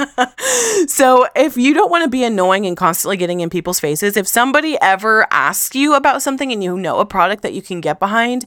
[0.86, 4.26] so if you don't want to be annoying and constantly getting in people's faces, if
[4.26, 7.98] somebody ever asks you about something and you know a product that you can get
[7.98, 8.46] behind,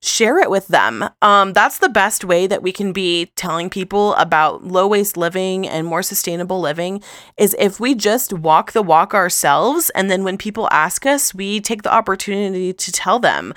[0.00, 1.04] share it with them.
[1.20, 5.66] Um, that's the best way that we can be telling people about low waste living
[5.66, 7.02] and more sustainable living
[7.36, 9.90] is if we just walk the walk ourselves.
[9.96, 13.52] And then when people ask us, we take the opportunity to tell them.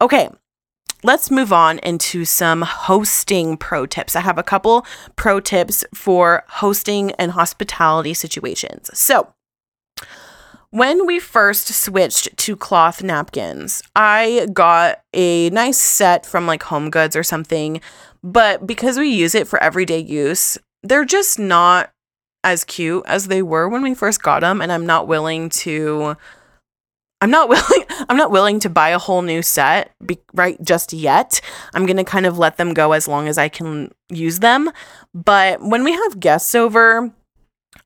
[0.00, 0.28] Okay,
[1.02, 4.16] let's move on into some hosting pro tips.
[4.16, 4.84] I have a couple
[5.16, 8.90] pro tips for hosting and hospitality situations.
[8.98, 9.32] So,
[10.70, 16.90] when we first switched to cloth napkins, I got a nice set from like Home
[16.90, 17.80] Goods or something,
[18.22, 21.90] but because we use it for everyday use, they're just not
[22.44, 26.16] as cute as they were when we first got them and I'm not willing to
[27.20, 30.92] I'm not willing I'm not willing to buy a whole new set be, right just
[30.92, 31.40] yet.
[31.74, 34.70] I'm going to kind of let them go as long as I can use them.
[35.14, 37.12] But when we have guests over,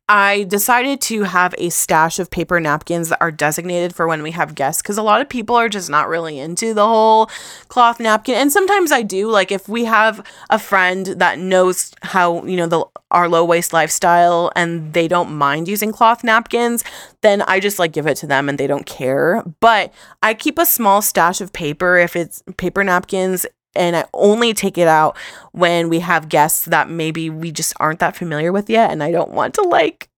[0.08, 4.32] I decided to have a stash of paper napkins that are designated for when we
[4.32, 7.30] have guests because a lot of people are just not really into the whole
[7.68, 8.34] cloth napkin.
[8.34, 9.30] And sometimes I do.
[9.30, 13.72] Like if we have a friend that knows how, you know, the our low waste
[13.72, 16.82] lifestyle and they don't mind using cloth napkins,
[17.20, 19.42] then I just like give it to them and they don't care.
[19.60, 24.54] But I keep a small stash of paper if it's paper napkins and I only
[24.54, 25.16] take it out
[25.52, 29.12] when we have guests that maybe we just aren't that familiar with yet and I
[29.12, 30.08] don't want to like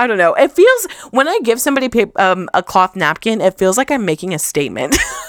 [0.00, 0.32] I don't know.
[0.34, 4.32] It feels when I give somebody um, a cloth napkin, it feels like I'm making
[4.32, 4.96] a statement.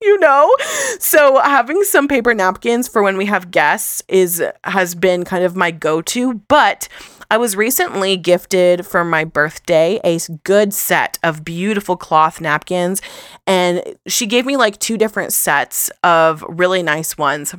[0.02, 0.54] you know
[0.98, 5.56] so having some paper napkins for when we have guests is has been kind of
[5.56, 6.88] my go-to but
[7.32, 13.00] I was recently gifted for my birthday a good set of beautiful cloth napkins,
[13.46, 17.54] and she gave me like two different sets of really nice ones.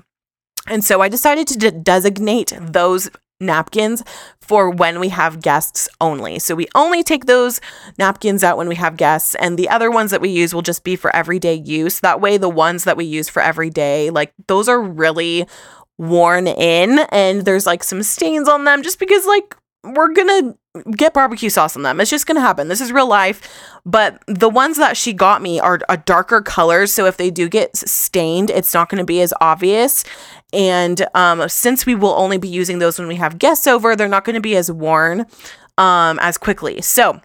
[0.67, 3.09] And so I decided to de- designate those
[3.41, 4.03] napkins
[4.39, 6.39] for when we have guests only.
[6.39, 7.59] So we only take those
[7.97, 10.83] napkins out when we have guests, and the other ones that we use will just
[10.83, 11.99] be for everyday use.
[11.99, 15.47] That way, the ones that we use for every day, like those are really
[15.97, 20.55] worn in and there's like some stains on them just because like we're gonna
[20.95, 21.99] get barbecue sauce on them.
[21.99, 22.67] It's just gonna happen.
[22.67, 23.41] This is real life.
[23.85, 27.49] But the ones that she got me are a darker color, so if they do
[27.49, 30.03] get stained, it's not gonna be as obvious.
[30.53, 34.07] And um, since we will only be using those when we have guests over, they're
[34.07, 35.25] not gonna be as worn
[35.77, 36.81] um, as quickly.
[36.81, 37.21] So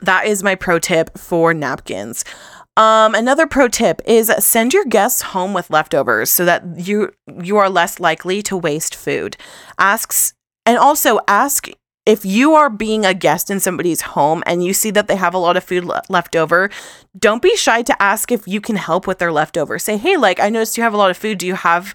[0.00, 2.24] that is my pro tip for napkins.
[2.76, 7.10] Um, another pro tip is send your guests home with leftovers so that you
[7.42, 9.36] you are less likely to waste food.
[9.78, 10.34] Asks
[10.66, 11.68] and also ask
[12.06, 15.34] if you are being a guest in somebody's home and you see that they have
[15.34, 16.70] a lot of food le- left over,
[17.18, 19.82] don't be shy to ask if you can help with their leftovers.
[19.82, 21.38] Say, hey, like, I noticed you have a lot of food.
[21.38, 21.94] Do you have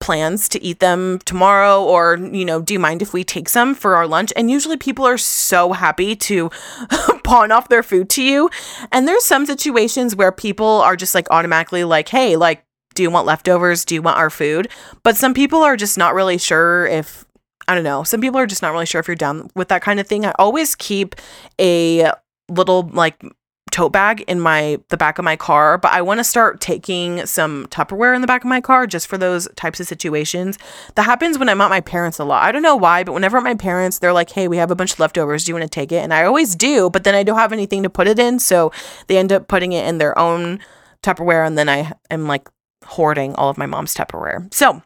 [0.00, 1.82] plans to eat them tomorrow?
[1.82, 4.32] Or, you know, do you mind if we take some for our lunch?
[4.34, 6.50] And usually people are so happy to
[7.24, 8.50] pawn off their food to you.
[8.90, 12.64] And there's some situations where people are just like automatically like, hey, like,
[12.96, 13.84] do you want leftovers?
[13.84, 14.68] Do you want our food?
[15.04, 17.24] But some people are just not really sure if
[17.68, 18.02] I don't know.
[18.04, 20.24] Some people are just not really sure if you're down with that kind of thing.
[20.26, 21.14] I always keep
[21.60, 22.10] a
[22.48, 23.22] little like
[23.70, 27.26] tote bag in my the back of my car, but I want to start taking
[27.26, 30.58] some Tupperware in the back of my car just for those types of situations.
[30.94, 32.44] That happens when I'm at my parents a lot.
[32.44, 34.76] I don't know why, but whenever at my parents, they're like, "Hey, we have a
[34.76, 35.44] bunch of leftovers.
[35.44, 37.52] Do you want to take it?" And I always do, but then I don't have
[37.52, 38.70] anything to put it in, so
[39.08, 40.60] they end up putting it in their own
[41.02, 42.48] Tupperware, and then I am like
[42.84, 44.52] hoarding all of my mom's Tupperware.
[44.54, 44.82] So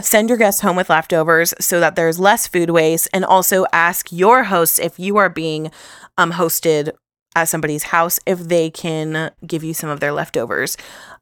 [0.00, 4.12] send your guests home with leftovers so that there's less food waste and also ask
[4.12, 5.70] your hosts if you are being
[6.16, 6.92] um, hosted
[7.36, 10.76] at somebody's house if they can give you some of their leftovers.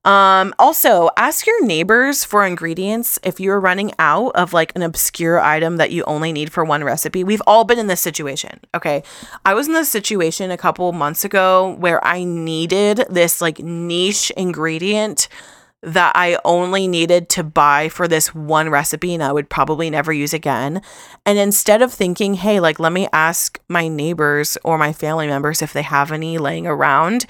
[0.05, 5.41] Um, also ask your neighbors for ingredients if you're running out of like an obscure
[5.41, 7.25] item that you only need for one recipe.
[7.25, 9.03] We've all been in this situation okay?
[9.45, 14.31] I was in this situation a couple months ago where i needed this like niche
[14.37, 15.29] ingredient
[15.83, 20.13] that I only needed to buy for this one recipe and I would probably never
[20.13, 20.83] use again.
[21.25, 25.63] And instead of thinking, hey, like, let me ask my neighbors or my family members
[25.63, 27.27] if they have any laying around,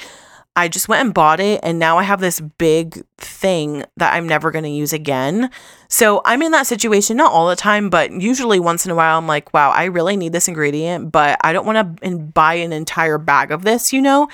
[0.59, 1.61] I just went and bought it.
[1.62, 5.51] And now I have this big thing that I'm never going to use again.
[5.88, 9.18] So I'm in that situation, not all the time, but usually once in a while,
[9.18, 12.72] I'm like, wow, I really need this ingredient, but I don't want to buy an
[12.72, 14.28] entire bag of this, you know?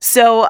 [0.00, 0.48] So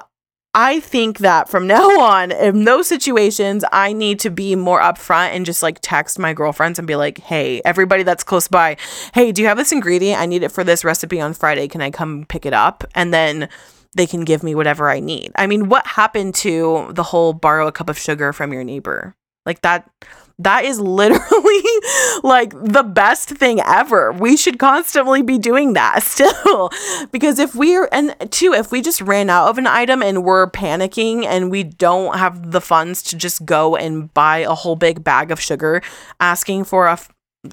[0.55, 5.31] I think that from now on, in those situations, I need to be more upfront
[5.31, 8.77] and just like text my girlfriends and be like, hey, everybody that's close by,
[9.15, 10.21] hey, do you have this ingredient?
[10.21, 11.69] I need it for this recipe on Friday.
[11.69, 12.85] Can I come pick it up?
[12.95, 13.49] And then
[13.95, 15.33] they can give me whatever I need.
[15.37, 19.15] I mean, what happened to the whole borrow a cup of sugar from your neighbor?
[19.47, 19.91] Like that
[20.39, 21.63] that is literally
[22.23, 24.13] like the best thing ever.
[24.13, 26.71] We should constantly be doing that still.
[27.11, 30.51] because if we're, and two, if we just ran out of an item and we're
[30.51, 35.03] panicking and we don't have the funds to just go and buy a whole big
[35.03, 35.83] bag of sugar,
[36.21, 36.99] asking for a,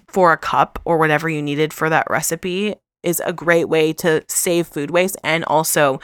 [0.07, 4.23] for a cup or whatever you needed for that recipe is a great way to
[4.27, 5.99] save food waste and also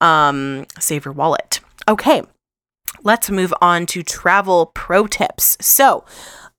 [0.00, 1.60] um, save your wallet.
[1.88, 2.22] Okay
[3.02, 5.56] let's move on to travel pro tips.
[5.60, 6.04] So,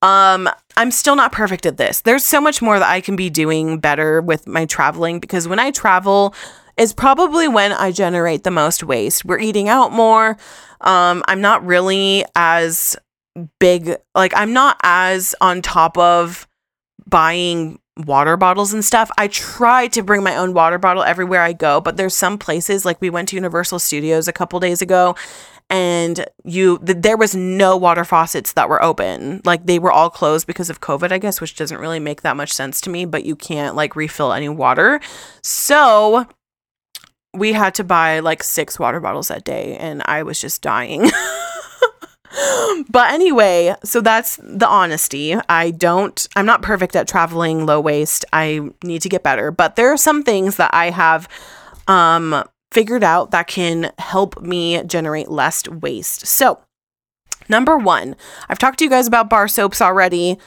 [0.02, 2.02] um, I'm still not perfect at this.
[2.02, 5.60] There's so much more that I can be doing better with my traveling because when
[5.60, 6.36] I travel
[6.78, 9.26] is probably when I generate the most waste.
[9.26, 10.38] We're eating out more.
[10.82, 12.96] Um, I'm not really as
[13.60, 16.48] big, like, I'm not as on top of
[17.08, 19.10] buying water bottles and stuff.
[19.18, 22.86] I try to bring my own water bottle everywhere I go, but there's some places
[22.86, 25.16] like we went to Universal Studios a couple days ago
[25.70, 29.42] and you th- there was no water faucets that were open.
[29.46, 32.38] Like they were all closed because of covid i guess which doesn't really make that
[32.38, 35.00] much sense to me but you can't like refill any water.
[35.42, 36.28] So
[37.34, 41.02] we had to buy like six water bottles that day and i was just dying
[42.90, 45.36] but anyway, so that's the honesty.
[45.48, 48.26] I don't, I'm not perfect at traveling low waste.
[48.34, 51.28] I need to get better, but there are some things that I have
[51.88, 56.28] um figured out that can help me generate less waste.
[56.28, 56.60] So,
[57.48, 58.16] number one,
[58.50, 60.38] I've talked to you guys about bar soaps already.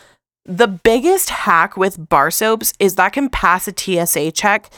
[0.45, 4.70] The biggest hack with bar soaps is that can pass a TSA check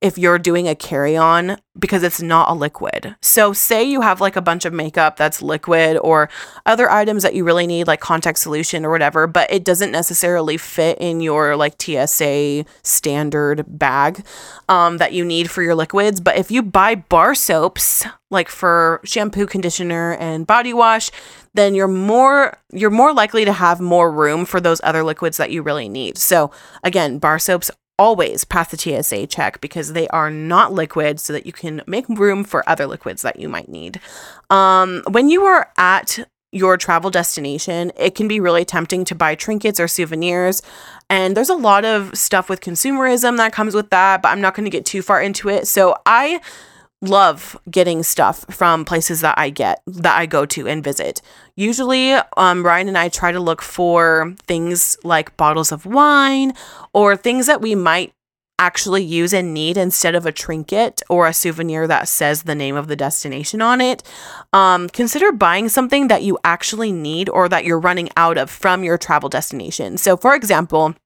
[0.00, 3.16] if you're doing a carry on because it's not a liquid.
[3.20, 6.28] So, say you have like a bunch of makeup that's liquid or
[6.66, 10.56] other items that you really need, like contact solution or whatever, but it doesn't necessarily
[10.56, 14.24] fit in your like TSA standard bag
[14.68, 16.20] um, that you need for your liquids.
[16.20, 21.10] But if you buy bar soaps, like for shampoo, conditioner, and body wash,
[21.54, 25.50] then you're more you're more likely to have more room for those other liquids that
[25.50, 26.18] you really need.
[26.18, 26.52] So
[26.84, 31.46] again, bar soaps always pass the TSA check because they are not liquid so that
[31.46, 34.00] you can make room for other liquids that you might need.
[34.50, 36.20] Um, when you are at
[36.50, 40.62] your travel destination, it can be really tempting to buy trinkets or souvenirs.
[41.10, 44.54] And there's a lot of stuff with consumerism that comes with that, but I'm not
[44.54, 45.66] going to get too far into it.
[45.68, 46.40] So I
[47.00, 51.22] love getting stuff from places that I get that I go to and visit.
[51.56, 56.54] Usually, um, Ryan and I try to look for things like bottles of wine
[56.92, 58.12] or things that we might
[58.58, 62.74] actually use and need instead of a trinket or a souvenir that says the name
[62.74, 64.02] of the destination on it.
[64.52, 68.82] Um, consider buying something that you actually need or that you're running out of from
[68.82, 69.96] your travel destination.
[69.96, 70.96] So, for example,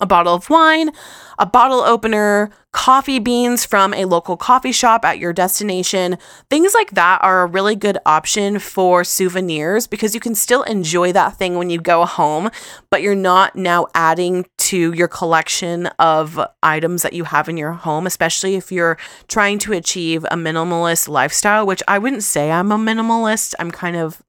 [0.00, 0.90] a bottle of wine,
[1.38, 6.16] a bottle opener, coffee beans from a local coffee shop at your destination.
[6.48, 11.12] Things like that are a really good option for souvenirs because you can still enjoy
[11.12, 12.50] that thing when you go home,
[12.90, 17.72] but you're not now adding to your collection of items that you have in your
[17.72, 18.96] home, especially if you're
[19.28, 23.54] trying to achieve a minimalist lifestyle, which I wouldn't say I'm a minimalist.
[23.58, 24.22] I'm kind of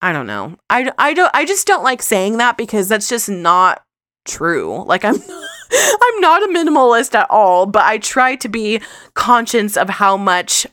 [0.00, 0.56] I don't know.
[0.70, 3.82] I, I don't I just don't like saying that because that's just not
[4.24, 4.84] true.
[4.84, 5.14] Like I'm
[5.70, 8.80] I'm not a minimalist at all, but I try to be
[9.14, 10.66] conscious of how much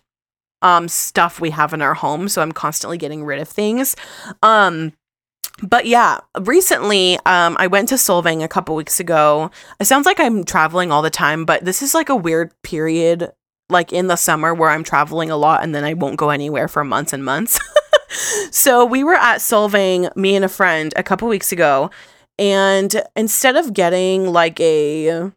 [0.62, 3.96] um stuff we have in our home, so I'm constantly getting rid of things.
[4.42, 4.94] Um
[5.62, 9.52] but yeah, recently um I went to Solvang a couple weeks ago.
[9.80, 13.32] It sounds like I'm traveling all the time, but this is like a weird period
[13.70, 16.68] like in the summer where I'm traveling a lot and then I won't go anywhere
[16.68, 17.60] for months and months.
[18.52, 21.90] so we were at Solvang, me and a friend, a couple weeks ago,
[22.38, 25.32] and instead of getting like a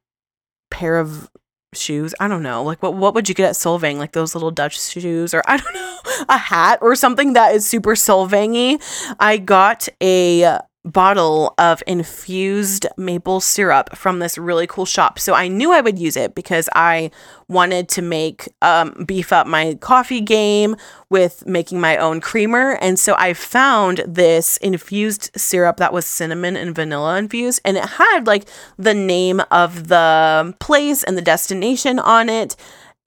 [0.70, 1.30] pair of
[1.74, 3.96] shoes, I don't know, like what what would you get at Solvang?
[3.98, 7.66] Like those little Dutch shoes or I don't know, a hat or something that is
[7.66, 8.82] super Solvangy.
[9.20, 10.58] I got a
[10.92, 15.18] bottle of infused maple syrup from this really cool shop.
[15.18, 17.10] So I knew I would use it because I
[17.48, 20.76] wanted to make um, beef up my coffee game
[21.10, 22.72] with making my own creamer.
[22.80, 27.84] And so I found this infused syrup that was cinnamon and vanilla infused, and it
[27.84, 32.56] had like the name of the place and the destination on it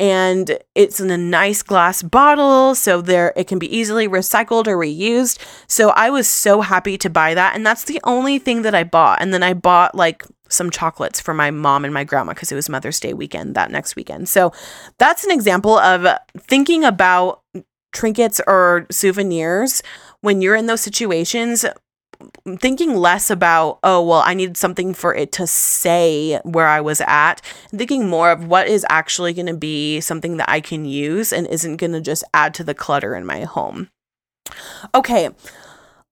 [0.02, 4.76] and it's in a nice glass bottle so there it can be easily recycled or
[4.76, 5.38] reused.
[5.68, 8.84] So i was so happy to buy that and that's the only thing that i
[8.84, 9.22] bought.
[9.22, 12.56] And then i bought like some chocolates for my mom and my grandma because it
[12.56, 14.28] was mother's day weekend that next weekend.
[14.28, 14.52] So
[14.97, 16.06] that's an example of
[16.38, 17.43] thinking about
[17.93, 19.84] trinkets or souvenirs
[20.22, 21.64] when you're in those situations
[22.59, 27.01] thinking less about, oh, well, I need something for it to say where I was
[27.01, 27.41] at,
[27.72, 31.32] and thinking more of what is actually going to be something that I can use
[31.34, 33.89] and isn't going to just add to the clutter in my home.
[34.93, 35.28] Okay.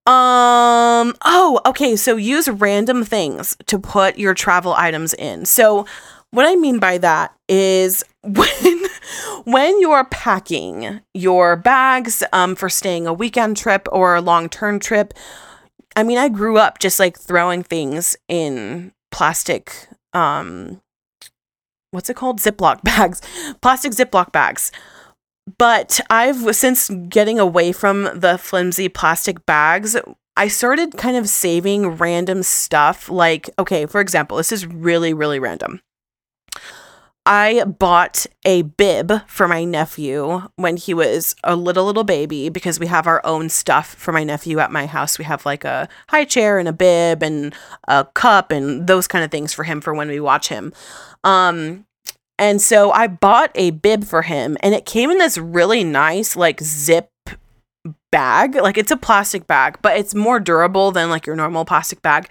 [0.06, 1.96] Um, oh, okay.
[1.96, 5.46] So use random things to put your travel items in.
[5.46, 5.86] So,
[6.32, 8.80] what I mean by that is when
[9.44, 14.80] when you're packing your bags um, for staying a weekend trip or a long term
[14.80, 15.14] trip,
[15.96, 20.82] I mean, I grew up just like throwing things in plastic, um,
[21.92, 22.40] what's it called?
[22.40, 23.22] Ziploc bags,
[23.62, 24.72] plastic Ziploc bags.
[25.58, 29.98] But I've since getting away from the flimsy plastic bags,
[30.38, 33.10] I started kind of saving random stuff.
[33.10, 35.82] Like, okay, for example, this is really, really random.
[37.30, 42.80] I bought a bib for my nephew when he was a little little baby because
[42.80, 45.20] we have our own stuff for my nephew at my house.
[45.20, 47.54] We have like a high chair and a bib and
[47.88, 50.74] a cup and those kind of things for him for when we watch him.
[51.24, 51.86] Um
[52.40, 56.36] and so I bought a bib for him and it came in this really nice
[56.36, 57.12] like zip
[58.12, 58.56] bag.
[58.56, 62.28] Like it's a plastic bag, but it's more durable than like your normal plastic bag.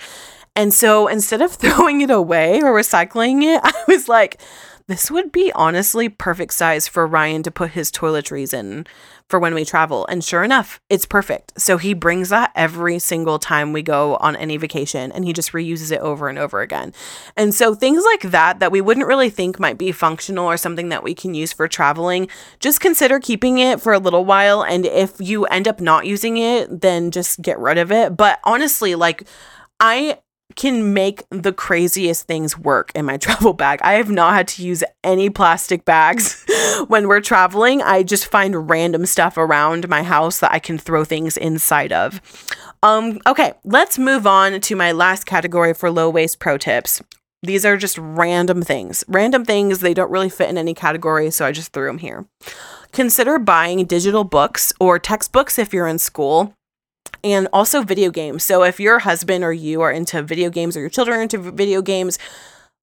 [0.56, 4.40] And so instead of throwing it away or recycling it, I was like,
[4.88, 8.86] this would be honestly perfect size for Ryan to put his toiletries in
[9.28, 10.06] for when we travel.
[10.06, 11.60] And sure enough, it's perfect.
[11.60, 15.52] So he brings that every single time we go on any vacation and he just
[15.52, 16.94] reuses it over and over again.
[17.36, 20.88] And so things like that that we wouldn't really think might be functional or something
[20.88, 22.28] that we can use for traveling,
[22.58, 26.38] just consider keeping it for a little while and if you end up not using
[26.38, 28.16] it, then just get rid of it.
[28.16, 29.28] But honestly, like
[29.80, 30.18] I
[30.56, 33.80] can make the craziest things work in my travel bag.
[33.82, 36.44] I have not had to use any plastic bags
[36.88, 37.82] when we're traveling.
[37.82, 42.20] I just find random stuff around my house that I can throw things inside of.
[42.82, 47.02] Um, okay, let's move on to my last category for low waste pro tips.
[47.42, 49.04] These are just random things.
[49.06, 52.26] Random things, they don't really fit in any category, so I just threw them here.
[52.92, 56.54] Consider buying digital books or textbooks if you're in school
[57.22, 58.44] and also video games.
[58.44, 61.38] So if your husband or you are into video games or your children are into
[61.38, 62.18] video games,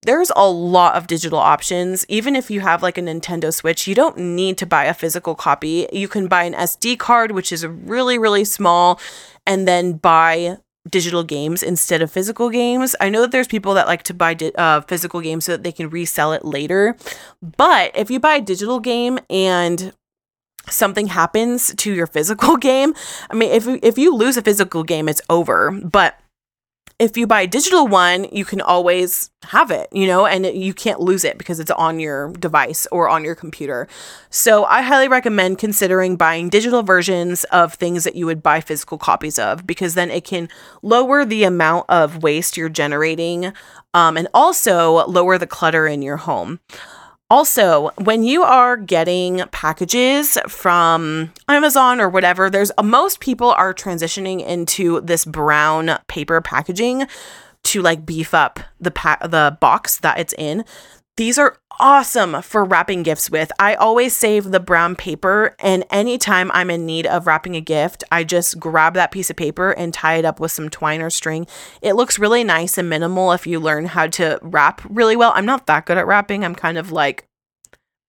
[0.04, 2.06] there's a lot of digital options.
[2.08, 5.36] Even if you have like a Nintendo Switch, you don't need to buy a physical
[5.36, 5.88] copy.
[5.92, 9.00] You can buy an SD card, which is really, really small,
[9.48, 10.58] and then buy
[10.90, 12.96] digital games instead of physical games.
[13.00, 15.64] I know that there's people that like to buy di- uh, physical games so that
[15.64, 16.96] they can resell it later.
[17.42, 19.94] But if you buy a digital game and
[20.70, 22.94] something happens to your physical game,
[23.30, 25.72] I mean, if if you lose a physical game, it's over.
[25.72, 26.20] But
[26.98, 30.74] if you buy a digital one, you can always have it, you know, and you
[30.74, 33.86] can't lose it because it's on your device or on your computer.
[34.30, 38.98] So I highly recommend considering buying digital versions of things that you would buy physical
[38.98, 40.48] copies of because then it can
[40.82, 43.52] lower the amount of waste you're generating
[43.94, 46.62] um, and also lower the clutter in your home.
[47.30, 54.46] Also, when you are getting packages from Amazon or whatever, there's most people are transitioning
[54.46, 57.08] into this brown paper packaging
[57.64, 60.64] to like beef up the pa- the box that it's in.
[61.18, 63.50] These are awesome for wrapping gifts with.
[63.58, 68.04] I always save the brown paper, and anytime I'm in need of wrapping a gift,
[68.12, 71.10] I just grab that piece of paper and tie it up with some twine or
[71.10, 71.48] string.
[71.82, 75.32] It looks really nice and minimal if you learn how to wrap really well.
[75.36, 77.26] I'm not that good at wrapping, I'm kind of like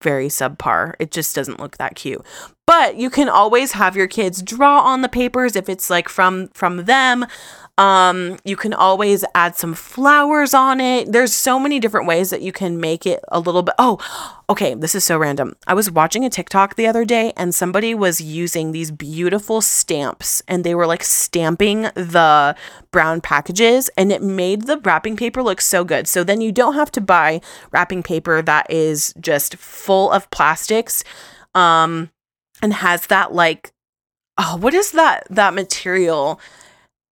[0.03, 0.95] very subpar.
[0.99, 2.25] It just doesn't look that cute.
[2.67, 6.49] But you can always have your kids draw on the papers if it's like from
[6.49, 7.27] from them.
[7.79, 11.13] Um, you can always add some flowers on it.
[11.13, 13.75] There's so many different ways that you can make it a little bit.
[13.79, 13.99] Oh,
[14.49, 15.57] okay, this is so random.
[15.67, 20.43] I was watching a TikTok the other day and somebody was using these beautiful stamps
[20.49, 22.57] and they were like stamping the
[22.93, 26.09] brown packages and it made the wrapping paper look so good.
[26.09, 31.05] So then you don't have to buy wrapping paper that is just full of plastics
[31.55, 32.11] um
[32.63, 33.73] and has that like
[34.39, 36.41] oh, what is that that material?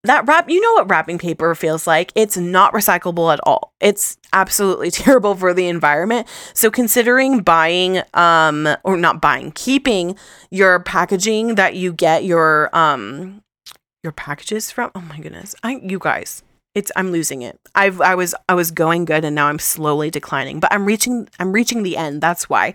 [0.04, 2.12] That wrap you know what wrapping paper feels like?
[2.14, 3.72] It's not recyclable at all.
[3.80, 6.28] It's absolutely terrible for the environment.
[6.52, 10.16] So considering buying um or not buying keeping
[10.50, 13.42] your packaging that you get your um
[14.02, 15.54] your packages from oh my goodness.
[15.62, 16.42] I you guys
[16.74, 17.58] it's i'm losing it.
[17.74, 21.28] I've i was i was going good and now i'm slowly declining but i'm reaching
[21.38, 22.20] i'm reaching the end.
[22.20, 22.74] That's why.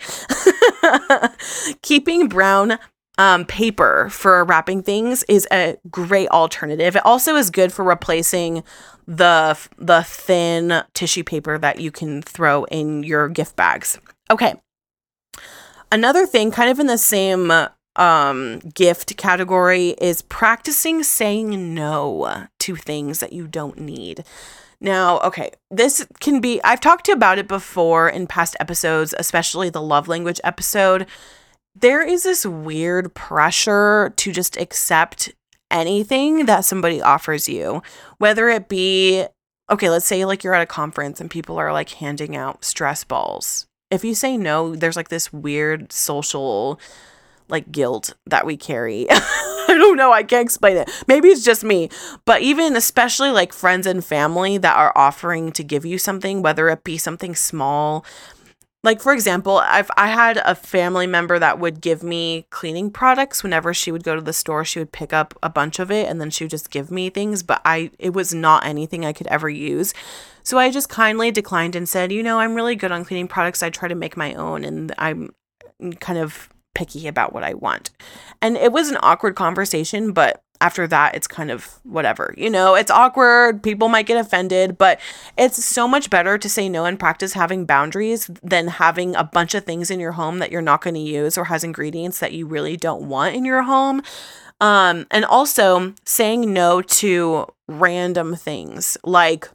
[1.82, 2.80] Keeping brown
[3.20, 6.96] um, paper for wrapping things is a great alternative.
[6.96, 8.64] It also is good for replacing
[9.06, 14.00] the the thin tissue paper that you can throw in your gift bags.
[14.32, 14.56] Okay.
[15.92, 17.52] Another thing kind of in the same
[17.98, 24.24] um, gift category is practicing saying no to things that you don't need.
[24.80, 29.82] Now, okay, this can be, I've talked about it before in past episodes, especially the
[29.82, 31.06] love language episode
[31.76, 35.34] there is this weird pressure to just accept
[35.72, 37.82] anything that somebody offers you,
[38.18, 39.26] whether it be,
[39.70, 43.04] okay, let's say like you're at a conference and people are like handing out stress
[43.04, 43.68] balls.
[43.92, 46.80] If you say no, there's like this weird social
[47.50, 49.08] like guilt that we carry.
[49.10, 50.90] I don't know, I can't explain it.
[51.08, 51.90] Maybe it's just me,
[52.26, 56.70] but even especially like friends and family that are offering to give you something, whether
[56.70, 58.06] it be something small,
[58.84, 63.44] like for example i've i had a family member that would give me cleaning products
[63.44, 66.08] whenever she would go to the store she would pick up a bunch of it
[66.08, 69.14] and then she would just give me things but i it was not anything i
[69.14, 69.94] could ever use.
[70.44, 73.62] So i just kindly declined and said you know i'm really good on cleaning products.
[73.62, 75.34] I try to make my own and i'm
[76.00, 77.90] kind of picky about what i want.
[78.42, 82.76] And it was an awkward conversation but after that it's kind of whatever you know?
[82.76, 83.64] It's awkward.
[83.64, 85.00] People might get offended but
[85.38, 89.56] it's so much better to say no and practice having boundaries than having a bunch
[89.56, 92.34] of things in your home that you're not going to use or has ingredients that
[92.34, 94.02] you really don't want in your home.
[94.62, 99.50] Um and also saying no to random things like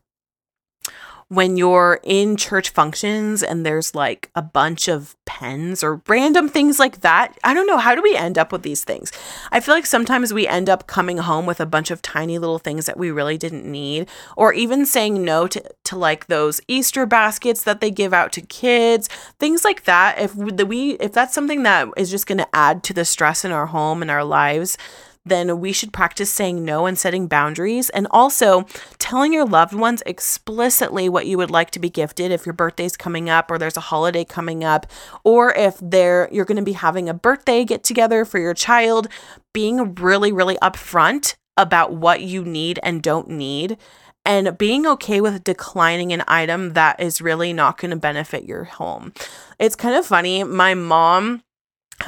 [1.29, 6.79] when you're in church functions and there's like a bunch of pens or random things
[6.79, 7.37] like that.
[7.43, 7.79] I don't know.
[7.79, 9.13] How do we end up with these things?
[9.51, 12.59] I feel like sometimes we end up coming home with a bunch of tiny little
[12.59, 17.07] things that we really didn't need, or even saying no to, to like those Easter
[17.07, 19.09] baskets that they give out to kids,
[19.39, 20.19] things like that.
[20.19, 23.53] If we, if that's something that is just going to add to the stress in
[23.53, 24.77] our home and our lives,
[25.25, 28.67] then we should practice saying no and setting boundaries and also
[28.99, 32.97] telling your loved ones explicitly what you would like to be gifted if your birthday's
[32.97, 34.87] coming up or there's a holiday coming up
[35.25, 39.09] or if they're you're going to be having a birthday get together for your child
[39.53, 43.79] being really really upfront about what you need and don't need
[44.27, 48.65] and being okay with declining an item that is really not going to benefit your
[48.65, 49.13] home.
[49.59, 50.43] It's kind of funny.
[50.45, 51.43] My mom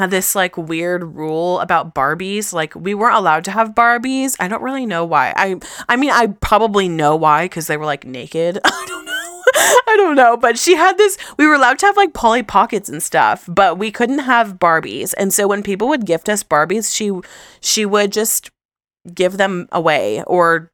[0.08, 2.52] this like weird rule about Barbies.
[2.52, 4.36] Like we weren't allowed to have Barbies.
[4.38, 5.32] I don't really know why.
[5.36, 5.56] I
[5.88, 8.58] I mean I probably know why because they were like naked.
[8.64, 9.12] I don't know.
[9.88, 11.16] I don't know, but she had this.
[11.38, 15.14] We were allowed to have like Polly Pockets and stuff, but we couldn't have Barbies.
[15.16, 17.12] And so when people would gift us Barbies, she
[17.60, 18.50] she would just
[19.14, 20.70] give them away or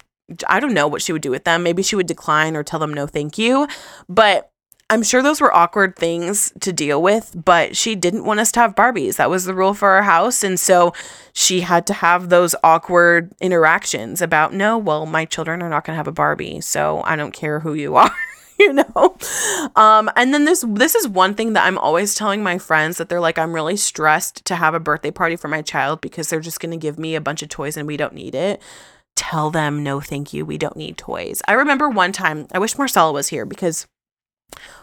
[0.49, 1.63] I don't know what she would do with them.
[1.63, 3.69] Maybe she would decline or tell them no thank you.
[4.09, 4.52] But
[4.93, 8.61] I'm sure those were awkward things to deal with, but she didn't want us to
[8.61, 9.17] have Barbies.
[9.17, 10.45] That was the rule for our house.
[10.45, 10.93] And so
[11.33, 15.95] she had to have those awkward interactions about, no, well, my children are not going
[15.95, 16.61] to have a Barbie.
[16.61, 18.15] So I don't care who you are.
[18.59, 19.17] you know
[19.77, 23.09] um and then this this is one thing that i'm always telling my friends that
[23.09, 26.39] they're like i'm really stressed to have a birthday party for my child because they're
[26.39, 28.61] just going to give me a bunch of toys and we don't need it
[29.17, 32.77] tell them no thank you we don't need toys i remember one time i wish
[32.77, 33.87] marcella was here because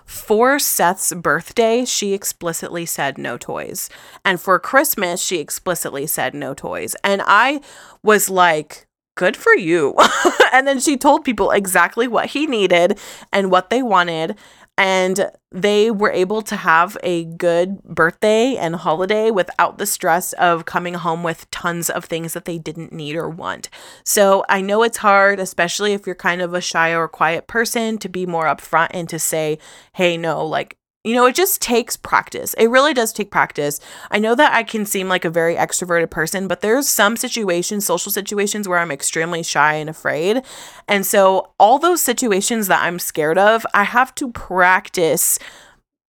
[0.05, 3.89] for Seth's birthday, she explicitly said no toys.
[4.25, 6.95] And for Christmas, she explicitly said no toys.
[7.03, 7.61] And I
[8.01, 8.87] was like,
[9.19, 9.95] good for you.
[10.53, 12.97] and then she told people exactly what he needed
[13.33, 14.35] and what they wanted.
[14.79, 20.63] And they were able to have a good birthday and holiday without the stress of
[20.63, 23.69] coming home with tons of things that they didn't need or want.
[24.05, 27.97] So I know it's hard, especially if you're kind of a shy or quiet person,
[27.97, 29.59] to be more upfront and to say,
[29.93, 32.53] hey, no, like you know, it just takes practice.
[32.55, 33.79] It really does take practice.
[34.11, 37.85] I know that I can seem like a very extroverted person, but there's some situations,
[37.85, 40.41] social situations, where I'm extremely shy and afraid.
[40.89, 45.39] And so, all those situations that I'm scared of, I have to practice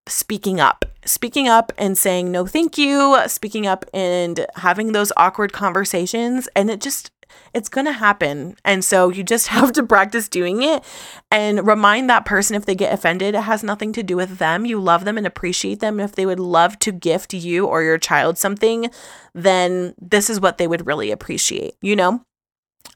[0.09, 5.53] speaking up, speaking up and saying no, thank you, speaking up and having those awkward
[5.53, 6.49] conversations.
[6.57, 7.13] And it just,
[7.55, 8.57] it's going to happen.
[8.65, 10.85] And so you just have to practice doing it
[11.31, 14.67] and remind that person if they get offended, it has nothing to do with them.
[14.67, 16.01] You love them and appreciate them.
[16.01, 18.91] if they would love to gift you or your child something,
[19.35, 22.25] then this is what they would really appreciate, you know?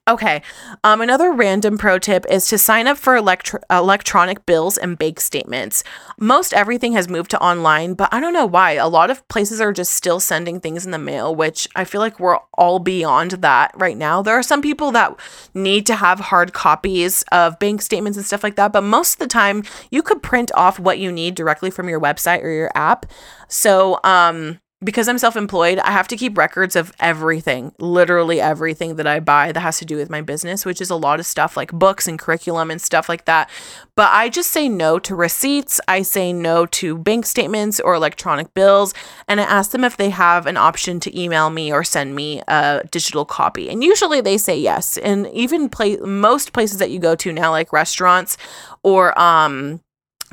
[0.06, 0.42] Okay.
[0.82, 5.18] Um, another random pro tip is to sign up for electro- electronic bills and bank
[5.18, 5.82] statements.
[6.20, 8.72] Most everything has moved to online, but I don't know why.
[8.72, 12.02] A lot of places are just still sending things in the mail, which I feel
[12.02, 14.20] like we're all beyond that right now.
[14.20, 15.18] There are some people that
[15.54, 19.18] need to have hard copies of bank statements and stuff like that, but most of
[19.20, 22.70] the time you could print off what you need directly from your website or your
[22.74, 23.06] app.
[23.48, 28.96] So, um, because I'm self employed, I have to keep records of everything, literally everything
[28.96, 31.26] that I buy that has to do with my business, which is a lot of
[31.26, 33.48] stuff like books and curriculum and stuff like that.
[33.96, 35.80] But I just say no to receipts.
[35.88, 38.92] I say no to bank statements or electronic bills.
[39.28, 42.42] And I ask them if they have an option to email me or send me
[42.48, 43.70] a digital copy.
[43.70, 44.98] And usually they say yes.
[44.98, 48.36] And even play most places that you go to now, like restaurants
[48.82, 49.80] or, um,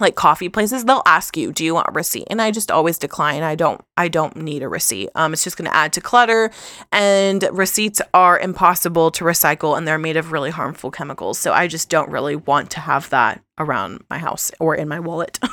[0.01, 2.27] like coffee places they'll ask you do you want a receipt?
[2.29, 3.43] And i just always decline.
[3.43, 5.09] I don't i don't need a receipt.
[5.15, 6.51] Um it's just going to add to clutter
[6.91, 11.37] and receipts are impossible to recycle and they're made of really harmful chemicals.
[11.37, 14.99] So i just don't really want to have that around my house or in my
[14.99, 15.39] wallet.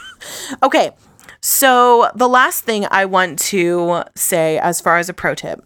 [0.63, 0.91] Okay
[1.41, 5.63] so the last thing i want to say as far as a pro tip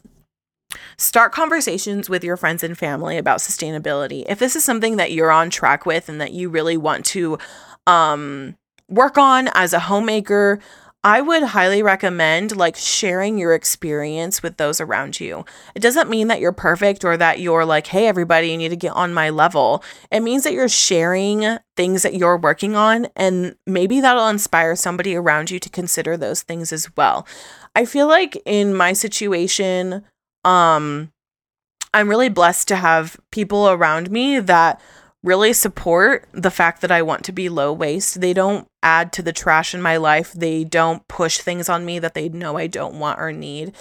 [0.96, 4.24] Start conversations with your friends and family about sustainability.
[4.28, 7.38] If this is something that you're on track with and that you really want to
[7.86, 8.56] um
[8.88, 10.60] work on as a homemaker,
[11.04, 15.44] I would highly recommend like sharing your experience with those around you.
[15.74, 18.76] It doesn't mean that you're perfect or that you're like, hey, everybody, you need to
[18.76, 19.82] get on my level.
[20.12, 25.16] It means that you're sharing things that you're working on, and maybe that'll inspire somebody
[25.16, 27.26] around you to consider those things as well.
[27.74, 30.04] I feel like in my situation,
[30.44, 31.10] um,
[31.92, 34.80] I'm really blessed to have people around me that
[35.22, 38.20] really support the fact that I want to be low waste.
[38.20, 40.32] They don't add to the trash in my life.
[40.32, 43.74] They don't push things on me that they know I don't want or need.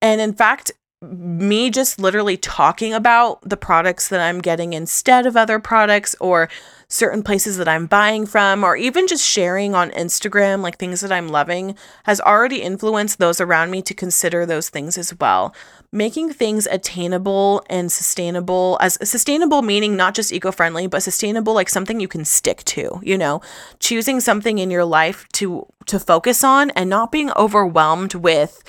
[0.00, 0.72] And in fact,
[1.12, 6.48] me just literally talking about the products that I'm getting instead of other products or
[6.88, 11.10] certain places that I'm buying from, or even just sharing on Instagram, like things that
[11.10, 15.54] I'm loving, has already influenced those around me to consider those things as well.
[15.90, 21.68] Making things attainable and sustainable, as sustainable meaning not just eco friendly, but sustainable, like
[21.68, 23.40] something you can stick to, you know,
[23.80, 28.62] choosing something in your life to to focus on and not being overwhelmed with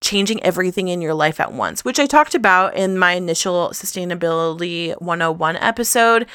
[0.00, 5.00] changing everything in your life at once, which I talked about in my initial Sustainability
[5.00, 6.26] 101 episode.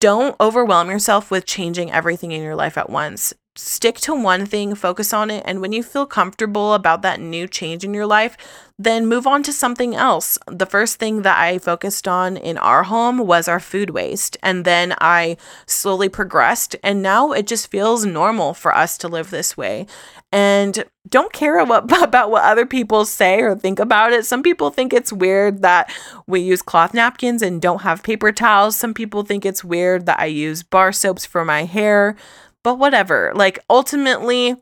[0.00, 3.34] Don't overwhelm yourself with changing everything in your life at once.
[3.56, 7.48] Stick to one thing, focus on it, and when you feel comfortable about that new
[7.48, 8.36] change in your life,
[8.78, 10.38] then move on to something else.
[10.46, 14.64] The first thing that I focused on in our home was our food waste, and
[14.64, 15.36] then I
[15.66, 19.86] slowly progressed, and now it just feels normal for us to live this way
[20.32, 24.24] and don't care what, about what other people say or think about it.
[24.24, 25.92] Some people think it's weird that
[26.26, 28.76] we use cloth napkins and don't have paper towels.
[28.76, 32.16] Some people think it's weird that I use bar soaps for my hair.
[32.62, 33.32] But whatever.
[33.34, 34.56] Like ultimately,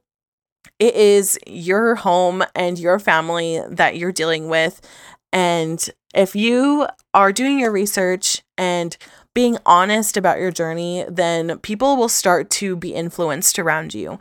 [0.78, 4.80] it is your home and your family that you're dealing with.
[5.32, 8.96] And if you are doing your research and
[9.34, 14.18] being honest about your journey, then people will start to be influenced around you.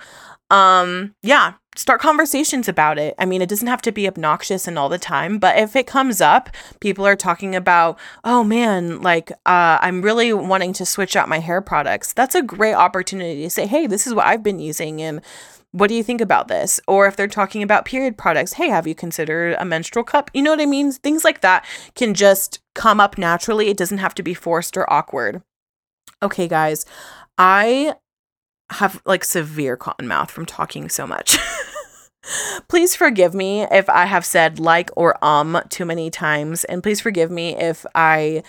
[0.50, 3.14] Um, yeah, start conversations about it.
[3.20, 5.88] I mean, it doesn't have to be obnoxious and all the time, but if it
[5.88, 11.16] comes up, people are talking about, oh man, like uh, I'm really wanting to switch
[11.16, 12.14] out my hair products.
[12.14, 15.22] That's a great opportunity to say, hey, this is what I've been using, and
[15.72, 16.80] what do you think about this?
[16.88, 20.32] Or if they're talking about period products, hey, have you considered a menstrual cup?
[20.34, 20.92] You know what I mean?
[20.94, 23.68] Things like that can just come up naturally.
[23.68, 25.44] It doesn't have to be forced or awkward.
[26.24, 26.86] Okay, guys,
[27.38, 27.96] I
[28.72, 31.38] have like severe cotton mouth from talking so much.
[32.68, 36.64] please forgive me if I have said like or um too many times.
[36.66, 38.44] And please forgive me if I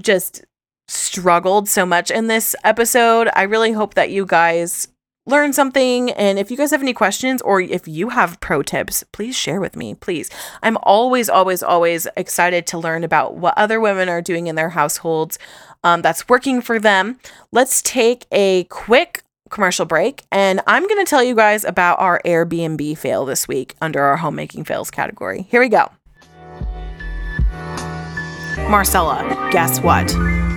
[0.00, 0.44] just
[0.88, 3.28] struggled so much in this episode.
[3.34, 4.88] I really hope that you guys
[5.26, 6.10] learn something.
[6.10, 9.60] And if you guys have any questions or if you have pro tips, please share
[9.60, 10.28] with me, please.
[10.62, 14.70] I'm always, always, always excited to learn about what other women are doing in their
[14.70, 15.38] households
[15.82, 17.18] um, that's working for them.
[17.52, 19.23] Let's take a quick
[19.54, 23.74] commercial break and I'm going to tell you guys about our Airbnb fail this week
[23.80, 25.42] under our homemaking fails category.
[25.42, 25.90] Here we go.
[28.68, 30.10] Marcella, guess what?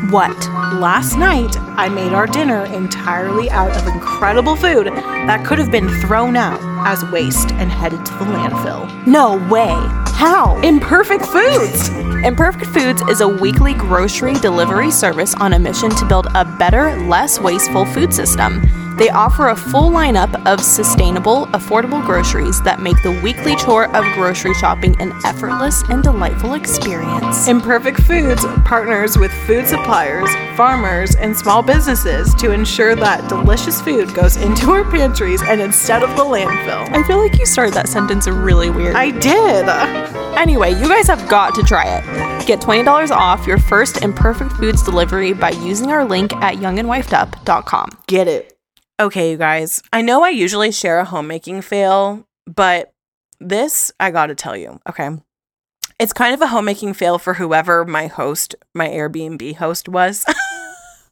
[0.09, 0.37] What?
[0.79, 5.88] Last night, I made our dinner entirely out of incredible food that could have been
[6.01, 9.05] thrown out as waste and headed to the landfill.
[9.05, 9.75] No way.
[10.15, 10.59] How?
[10.63, 11.89] Imperfect Foods!
[12.25, 16.99] Imperfect Foods is a weekly grocery delivery service on a mission to build a better,
[17.01, 18.67] less wasteful food system.
[18.97, 24.03] They offer a full lineup of sustainable, affordable groceries that make the weekly chore of
[24.15, 27.47] grocery shopping an effortless and delightful experience.
[27.47, 34.11] Imperfect Foods partners with food suppliers, farmers, and small businesses to ensure that delicious food
[34.15, 36.89] goes into our pantries and instead of the landfill.
[36.95, 38.95] I feel like you started that sentence really weird.
[38.95, 39.68] I did.
[40.38, 42.47] Anyway, you guys have got to try it.
[42.47, 47.89] Get $20 off your first Imperfect Foods delivery by using our link at youngandwifedup.com.
[48.07, 48.57] Get it.
[48.99, 52.93] Okay, you guys, I know I usually share a homemaking fail, but
[53.39, 55.09] this I gotta tell you, okay?
[55.99, 60.26] It's kind of a homemaking fail for whoever my host, my Airbnb host was.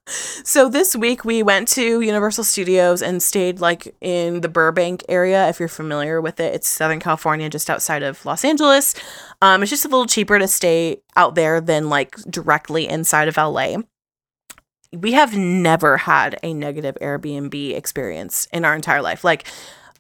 [0.08, 5.48] so this week we went to Universal Studios and stayed like in the Burbank area.
[5.50, 8.96] If you're familiar with it, it's Southern California, just outside of Los Angeles.
[9.42, 13.38] Um, it's just a little cheaper to stay out there than like directly inside of
[13.38, 13.78] LA
[14.96, 19.24] we have never had a negative Airbnb experience in our entire life.
[19.24, 19.46] Like,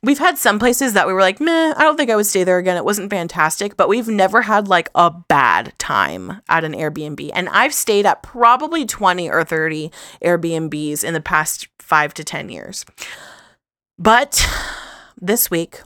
[0.03, 2.43] we've had some places that we were like, meh, I don't think I would stay
[2.43, 2.77] there again.
[2.77, 7.31] It wasn't fantastic, but we've never had like a bad time at an Airbnb.
[7.33, 9.91] And I've stayed at probably 20 or 30
[10.23, 12.85] Airbnbs in the past five to 10 years.
[13.97, 14.47] But
[15.19, 15.81] this week,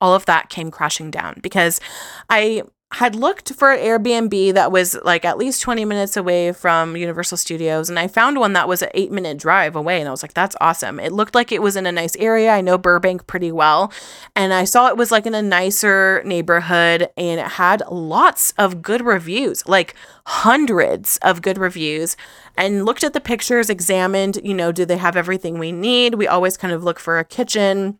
[0.00, 1.80] all of that came crashing down because
[2.28, 2.62] I
[2.94, 7.38] had looked for an Airbnb that was like at least 20 minutes away from Universal
[7.38, 10.22] Studios and I found one that was an 8 minute drive away and I was
[10.22, 11.00] like that's awesome.
[11.00, 12.52] It looked like it was in a nice area.
[12.52, 13.92] I know Burbank pretty well
[14.36, 18.80] and I saw it was like in a nicer neighborhood and it had lots of
[18.80, 19.94] good reviews, like
[20.26, 22.16] hundreds of good reviews
[22.56, 26.14] and looked at the pictures, examined, you know, do they have everything we need?
[26.14, 27.98] We always kind of look for a kitchen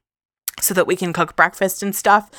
[0.60, 2.30] so that we can cook breakfast and stuff.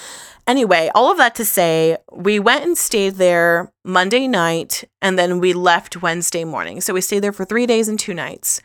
[0.48, 5.40] Anyway, all of that to say, we went and stayed there Monday night and then
[5.40, 6.82] we left Wednesday morning.
[6.82, 8.62] So we stayed there for three days and two nights.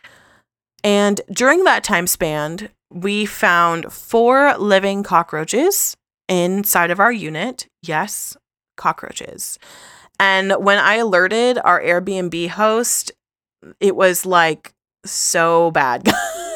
[0.85, 5.97] And during that time span, we found four living cockroaches
[6.29, 7.67] inside of our unit.
[7.83, 8.37] Yes,
[8.77, 9.59] cockroaches.
[10.19, 13.13] And when I alerted our Airbnb host,
[13.79, 14.73] it was like
[15.05, 16.09] so bad.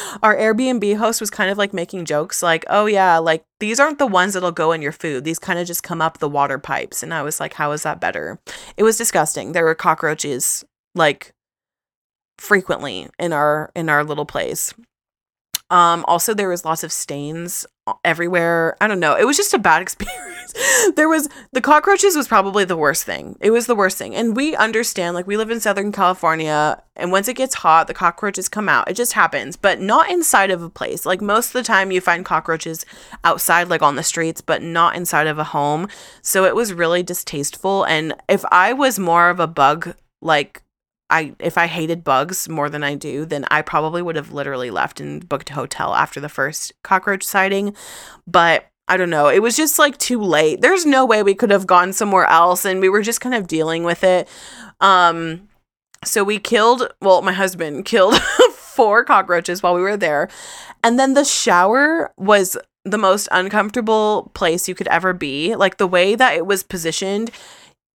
[0.22, 3.98] our Airbnb host was kind of like making jokes like, "Oh yeah, like these aren't
[3.98, 5.24] the ones that'll go in your food.
[5.24, 7.82] These kind of just come up the water pipes." And I was like, "How is
[7.82, 8.38] that better?"
[8.76, 9.52] It was disgusting.
[9.52, 10.64] There were cockroaches
[10.94, 11.32] like
[12.38, 14.74] frequently in our in our little place.
[15.70, 17.66] Um, also, there was lots of stains
[18.04, 18.76] everywhere.
[18.80, 19.14] I don't know.
[19.16, 20.54] It was just a bad experience.
[20.96, 23.36] there was the cockroaches was probably the worst thing.
[23.40, 24.14] It was the worst thing.
[24.14, 27.94] And we understand like we live in Southern California and once it gets hot, the
[27.94, 28.90] cockroaches come out.
[28.90, 31.04] It just happens, but not inside of a place.
[31.04, 32.86] Like most of the time you find cockroaches
[33.22, 35.88] outside like on the streets, but not inside of a home.
[36.22, 40.62] So it was really distasteful and if I was more of a bug like
[41.10, 44.70] I if I hated bugs more than I do, then I probably would have literally
[44.70, 47.74] left and booked a hotel after the first cockroach sighting.
[48.26, 49.28] But I don't know.
[49.28, 50.60] It was just like too late.
[50.60, 53.46] There's no way we could have gone somewhere else and we were just kind of
[53.46, 54.28] dealing with it.
[54.80, 55.48] Um
[56.04, 58.20] so we killed, well, my husband killed
[58.52, 60.28] four cockroaches while we were there.
[60.84, 65.56] And then the shower was the most uncomfortable place you could ever be.
[65.56, 67.30] Like the way that it was positioned,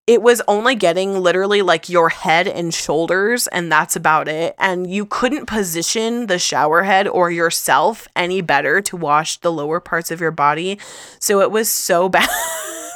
[0.07, 4.55] it was only getting literally like your head and shoulders, and that's about it.
[4.57, 9.79] And you couldn't position the shower head or yourself any better to wash the lower
[9.79, 10.79] parts of your body.
[11.19, 12.27] So it was so bad.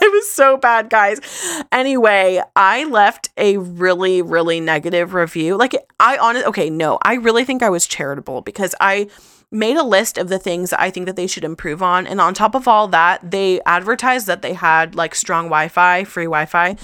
[0.02, 1.20] it was so bad, guys.
[1.72, 5.58] Anyway, I left a really, really negative review.
[5.58, 9.10] Like, I honestly, okay, no, I really think I was charitable because I
[9.52, 12.08] made a list of the things I think that they should improve on.
[12.08, 16.04] And on top of all that, they advertised that they had like strong Wi Fi,
[16.04, 16.76] free Wi Fi.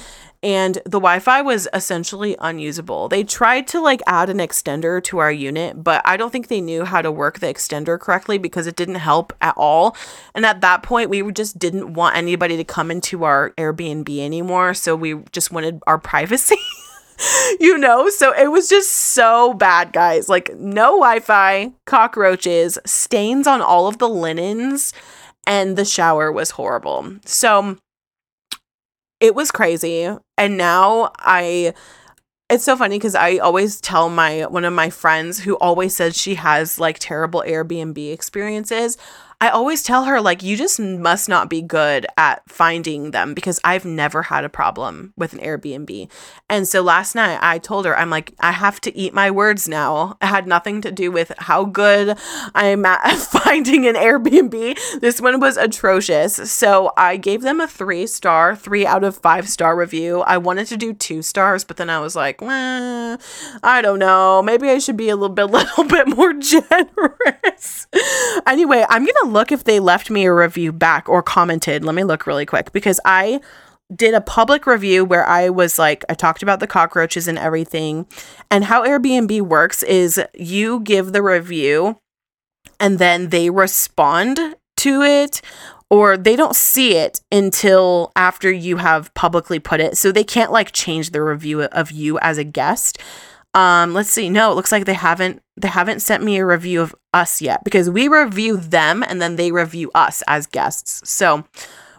[0.44, 3.08] And the Wi Fi was essentially unusable.
[3.08, 6.62] They tried to like add an extender to our unit, but I don't think they
[6.62, 9.96] knew how to work the extender correctly because it didn't help at all.
[10.34, 14.74] And at that point, we just didn't want anybody to come into our Airbnb anymore.
[14.74, 16.58] So we just wanted our privacy.
[17.60, 18.10] you know?
[18.10, 20.30] So it was just so bad, guys.
[20.30, 24.94] Like, no Wi Fi, cockroaches, stains on all of the linens,
[25.46, 27.18] and the shower was horrible.
[27.26, 27.78] So
[29.20, 30.10] it was crazy.
[30.38, 31.74] And now I.
[32.50, 36.18] It's so funny because I always tell my one of my friends who always says
[36.18, 38.98] she has like terrible Airbnb experiences.
[39.42, 43.60] I always tell her, like, you just must not be good at finding them because
[43.64, 46.12] I've never had a problem with an Airbnb.
[46.48, 49.68] And so last night I told her, I'm like, I have to eat my words
[49.68, 50.16] now.
[50.22, 52.20] It had nothing to do with how good
[52.54, 55.00] I'm at finding an Airbnb.
[55.00, 56.36] This one was atrocious.
[56.52, 60.22] So I gave them a three star, three out of five star review.
[60.22, 64.44] I wanted to do two stars, but then I was like, I don't know.
[64.44, 67.88] Maybe I should be a little bit, little bit more generous.
[68.46, 71.84] anyway, I'm going to look if they left me a review back or commented.
[71.84, 73.42] Let me look really quick because I
[73.94, 78.08] did a public review where I was like, I talked about the cockroaches and everything.
[78.50, 81.98] And how Airbnb works is you give the review
[82.80, 84.40] and then they respond
[84.78, 85.42] to it
[85.90, 89.98] or they don't see it until after you have publicly put it.
[89.98, 92.98] So they can't like change the review of you as a guest.
[93.54, 94.30] Um, let's see.
[94.30, 97.64] No, it looks like they haven't they haven't sent me a review of us yet
[97.64, 101.08] because we review them and then they review us as guests.
[101.10, 101.46] So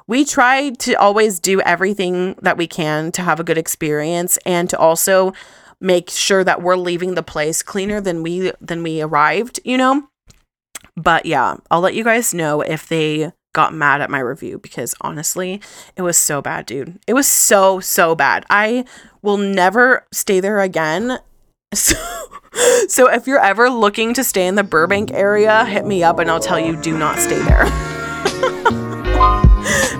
[0.06, 4.68] we try to always do everything that we can to have a good experience and
[4.70, 5.32] to also
[5.80, 10.08] make sure that we're leaving the place cleaner than we than we arrived, you know?
[10.96, 14.94] But yeah, I'll let you guys know if they got mad at my review because
[15.02, 15.60] honestly,
[15.96, 16.98] it was so bad, dude.
[17.06, 18.46] It was so so bad.
[18.48, 18.86] I
[19.20, 21.18] will never stay there again
[21.72, 21.96] so,
[22.88, 26.30] so if you're ever looking to stay in the Burbank area, hit me up and
[26.30, 27.88] I'll tell you do not stay there.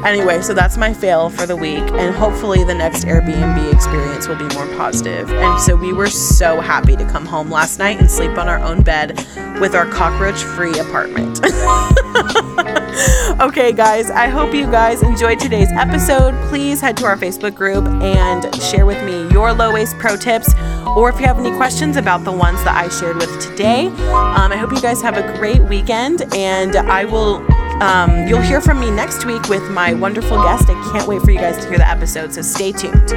[0.04, 4.36] anyway, so that's my fail for the week, and hopefully the next Airbnb experience will
[4.36, 5.30] be more positive.
[5.30, 8.58] And so we were so happy to come home last night and sleep on our
[8.58, 9.16] own bed
[9.60, 11.40] with our cockroach free apartment.
[13.40, 16.34] okay, guys, I hope you guys enjoyed today's episode.
[16.48, 20.52] Please head to our Facebook group and share with me your low waste pro tips,
[20.96, 23.86] or if you have any questions about the ones that I shared with today.
[23.86, 27.44] Um, I hope you guys have a great weekend, and I will
[27.82, 30.68] um, you'll hear from me next week with wonderful guest.
[30.68, 33.10] I can't wait for you guys to hear the episode, so stay tuned.